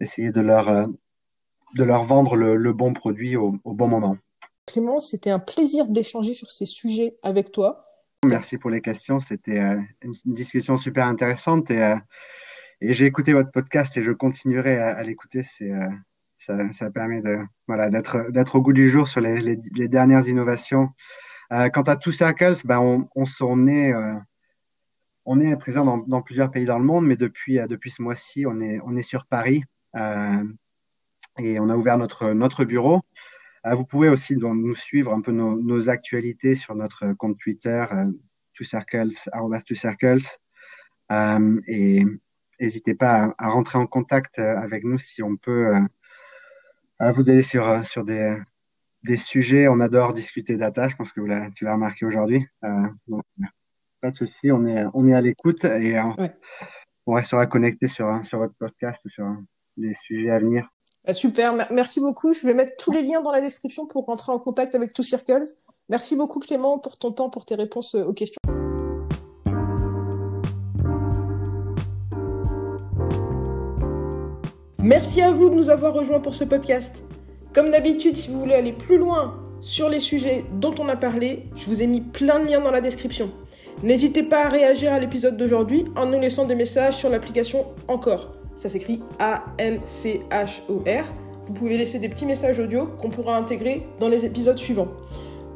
essayer 0.01 0.33
de 0.33 0.41
leur 0.41 0.89
de 1.75 1.85
leur 1.85 2.05
vendre 2.05 2.37
le, 2.37 2.73
bon 2.73 2.93
produit 2.93 3.37
au, 3.37 3.61
bon 3.65 3.89
moment. 3.89 4.17
Clément, 4.67 5.01
c'était 5.01 5.31
un 5.31 5.39
plaisir 5.39 5.87
d'échanger 5.87 6.35
sur 6.35 6.51
ces 6.51 6.67
sujets 6.67 7.17
avec 7.23 7.53
toi. 7.53 7.87
Merci 8.25 8.59
pour 8.59 8.71
les 8.71 8.81
questions. 8.81 9.21
C'était 9.21 9.61
euh, 9.61 9.81
une 10.03 10.35
discussion 10.35 10.77
super 10.77 11.07
intéressante 11.07 11.71
et, 11.71 11.83
euh, 11.83 11.97
et 12.81 12.93
j'ai 12.93 13.07
écouté 13.07 13.33
votre 13.33 13.51
podcast 13.51 13.97
et 13.97 14.03
je 14.03 14.13
continuerai 14.13 14.77
à, 14.79 15.03
l'écouter. 15.03 15.43
C'est 15.43 15.71
euh, 15.71 15.89
ça, 16.39 16.71
ça, 16.73 16.91
permet 16.91 17.23
de 17.23 17.39
voilà 17.67 17.89
d'être 17.89 18.31
d'être 18.31 18.57
au 18.57 18.63
goût 18.63 18.73
du 18.73 18.89
jour 18.89 19.09
sur 19.09 19.21
les, 19.21 19.41
les, 19.41 19.89
dernières 19.89 20.29
innovations. 20.29 20.91
quant 21.51 21.83
à 21.83 21.97
Two 21.97 22.13
Circles, 22.13 22.61
ben 22.65 22.79
on, 22.79 23.09
on, 23.15 23.25
on 23.41 23.67
est 23.67 23.93
on 25.27 25.41
est 25.41 25.57
présent 25.57 25.85
dans, 25.85 25.99
dans, 25.99 26.23
plusieurs 26.23 26.51
pays 26.51 26.65
dans 26.65 26.79
le 26.79 26.85
monde, 26.85 27.07
mais 27.07 27.17
depuis 27.17 27.59
depuis 27.69 27.91
ce 27.91 28.03
mois-ci, 28.03 28.47
on 28.47 28.61
est 28.61 28.81
on 28.85 28.97
est 28.97 29.03
sur 29.03 29.27
Paris 29.27 29.63
et 31.39 31.59
on 31.61 31.69
a 31.69 31.77
ouvert 31.77 31.99
notre, 31.99 32.33
notre 32.33 32.65
bureau. 32.65 33.01
Euh, 33.67 33.75
vous 33.75 33.85
pouvez 33.85 34.09
aussi 34.09 34.37
donc, 34.37 34.57
nous 34.57 34.75
suivre 34.75 35.13
un 35.13 35.21
peu 35.21 35.33
nos, 35.33 35.61
nos, 35.61 35.91
actualités 35.91 36.55
sur 36.55 36.75
notre 36.75 37.13
compte 37.15 37.39
Twitter, 37.39 37.85
euh, 37.93 38.07
two 38.55 38.65
circles, 38.65 39.11
two 39.67 39.75
circles. 39.75 40.23
Euh, 41.13 41.61
et 41.67 42.05
n'hésitez 42.59 42.95
pas 42.95 43.35
à, 43.39 43.47
à, 43.47 43.49
rentrer 43.49 43.79
en 43.79 43.87
contact 43.87 44.39
avec 44.39 44.85
nous 44.85 44.99
si 44.99 45.23
on 45.23 45.37
peut 45.37 45.73
vous 47.01 47.23
aider 47.23 47.43
sur, 47.43 47.85
sur 47.85 48.05
des, 48.05 48.37
des 49.03 49.17
sujets. 49.17 49.69
On 49.69 49.81
adore 49.81 50.15
discuter 50.15 50.57
data, 50.57 50.89
je 50.89 50.97
pense 50.97 51.13
que 51.13 51.21
vous 51.21 51.29
tu 51.55 51.65
l'as 51.65 51.75
remarqué 51.75 52.07
aujourd'hui. 52.07 52.47
donc, 53.09 53.25
pas 54.01 54.11
de 54.11 54.17
souci, 54.17 54.51
on 54.51 54.67
est, 54.67 54.85
on 54.95 55.07
est 55.09 55.15
à 55.15 55.21
l'écoute 55.21 55.65
et 55.65 56.01
ouais. 56.01 56.33
on 57.07 57.13
restera 57.13 57.47
connecté 57.47 57.89
sur, 57.89 58.25
sur 58.25 58.39
votre 58.39 58.55
podcast, 58.55 59.07
sur 59.09 59.27
les 59.77 59.95
sujets 60.03 60.31
à 60.31 60.39
venir. 60.39 60.71
Bah, 61.07 61.15
super, 61.15 61.55
merci 61.71 62.01
beaucoup. 62.01 62.33
Je 62.33 62.47
vais 62.47 62.55
mettre 62.55 62.73
tous 62.77 62.93
les 62.93 63.03
liens 63.03 63.23
dans 63.23 63.33
la 63.33 63.41
description 63.41 63.87
pour 63.87 64.05
rentrer 64.05 64.33
en 64.33 64.39
contact 64.39 64.75
avec 64.75 64.93
Two 64.93 65.03
Circles. 65.03 65.47
Merci 65.89 66.15
beaucoup 66.15 66.39
Clément 66.39 66.79
pour 66.79 66.99
ton 66.99 67.11
temps, 67.11 67.31
pour 67.31 67.45
tes 67.45 67.55
réponses 67.55 67.95
euh, 67.95 68.05
aux 68.05 68.13
questions. 68.13 68.41
Merci 74.83 75.21
à 75.21 75.31
vous 75.31 75.51
de 75.51 75.55
nous 75.55 75.69
avoir 75.69 75.93
rejoints 75.93 76.21
pour 76.21 76.35
ce 76.35 76.45
podcast. 76.45 77.05
Comme 77.53 77.71
d'habitude, 77.71 78.17
si 78.17 78.31
vous 78.31 78.41
voulez 78.41 78.55
aller 78.55 78.73
plus 78.73 78.97
loin 78.97 79.35
sur 79.61 79.89
les 79.89 80.01
sujets 80.01 80.45
dont 80.53 80.75
on 80.79 80.89
a 80.89 80.97
parlé, 80.97 81.49
je 81.55 81.67
vous 81.67 81.83
ai 81.83 81.87
mis 81.87 82.01
plein 82.01 82.41
de 82.41 82.47
liens 82.47 82.61
dans 82.61 82.71
la 82.71 82.81
description. 82.81 83.31
N'hésitez 83.83 84.23
pas 84.23 84.47
à 84.47 84.49
réagir 84.49 84.93
à 84.93 84.99
l'épisode 84.99 85.37
d'aujourd'hui 85.37 85.87
en 85.97 86.07
nous 86.07 86.21
laissant 86.21 86.47
des 86.47 86.55
messages 86.55 86.97
sur 86.97 87.11
l'application 87.11 87.67
Encore. 87.89 88.40
Ça 88.61 88.69
s'écrit 88.69 89.03
A-N-C-H-O-R. 89.19 91.05
Vous 91.47 91.53
pouvez 91.55 91.79
laisser 91.79 91.99
des 91.99 92.11
petits 92.11 92.27
messages 92.27 92.59
audio 92.59 92.87
qu'on 92.87 93.09
pourra 93.09 93.39
intégrer 93.39 93.87
dans 93.99 94.09
les 94.09 94.27
épisodes 94.27 94.59
suivants. 94.59 94.89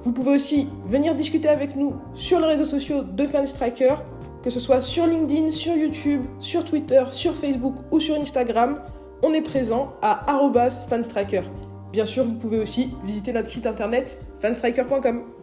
Vous 0.04 0.12
pouvez 0.12 0.34
aussi 0.34 0.68
venir 0.88 1.14
discuter 1.14 1.48
avec 1.48 1.76
nous 1.76 1.96
sur 2.14 2.40
les 2.40 2.46
réseaux 2.46 2.64
sociaux 2.64 3.02
de 3.02 3.26
Fanstriker, 3.26 3.96
que 4.42 4.48
ce 4.48 4.58
soit 4.58 4.80
sur 4.80 5.06
LinkedIn, 5.06 5.50
sur 5.50 5.74
YouTube, 5.74 6.22
sur 6.40 6.64
Twitter, 6.64 7.04
sur 7.10 7.34
Facebook 7.34 7.74
ou 7.90 8.00
sur 8.00 8.14
Instagram. 8.14 8.78
On 9.22 9.34
est 9.34 9.42
présent 9.42 9.92
à 10.00 10.24
fanstriker. 10.88 11.42
Bien 11.92 12.06
sûr, 12.06 12.24
vous 12.24 12.36
pouvez 12.36 12.58
aussi 12.58 12.88
visiter 13.04 13.34
notre 13.34 13.48
site 13.48 13.66
internet 13.66 14.18
fanstriker.com. 14.40 15.33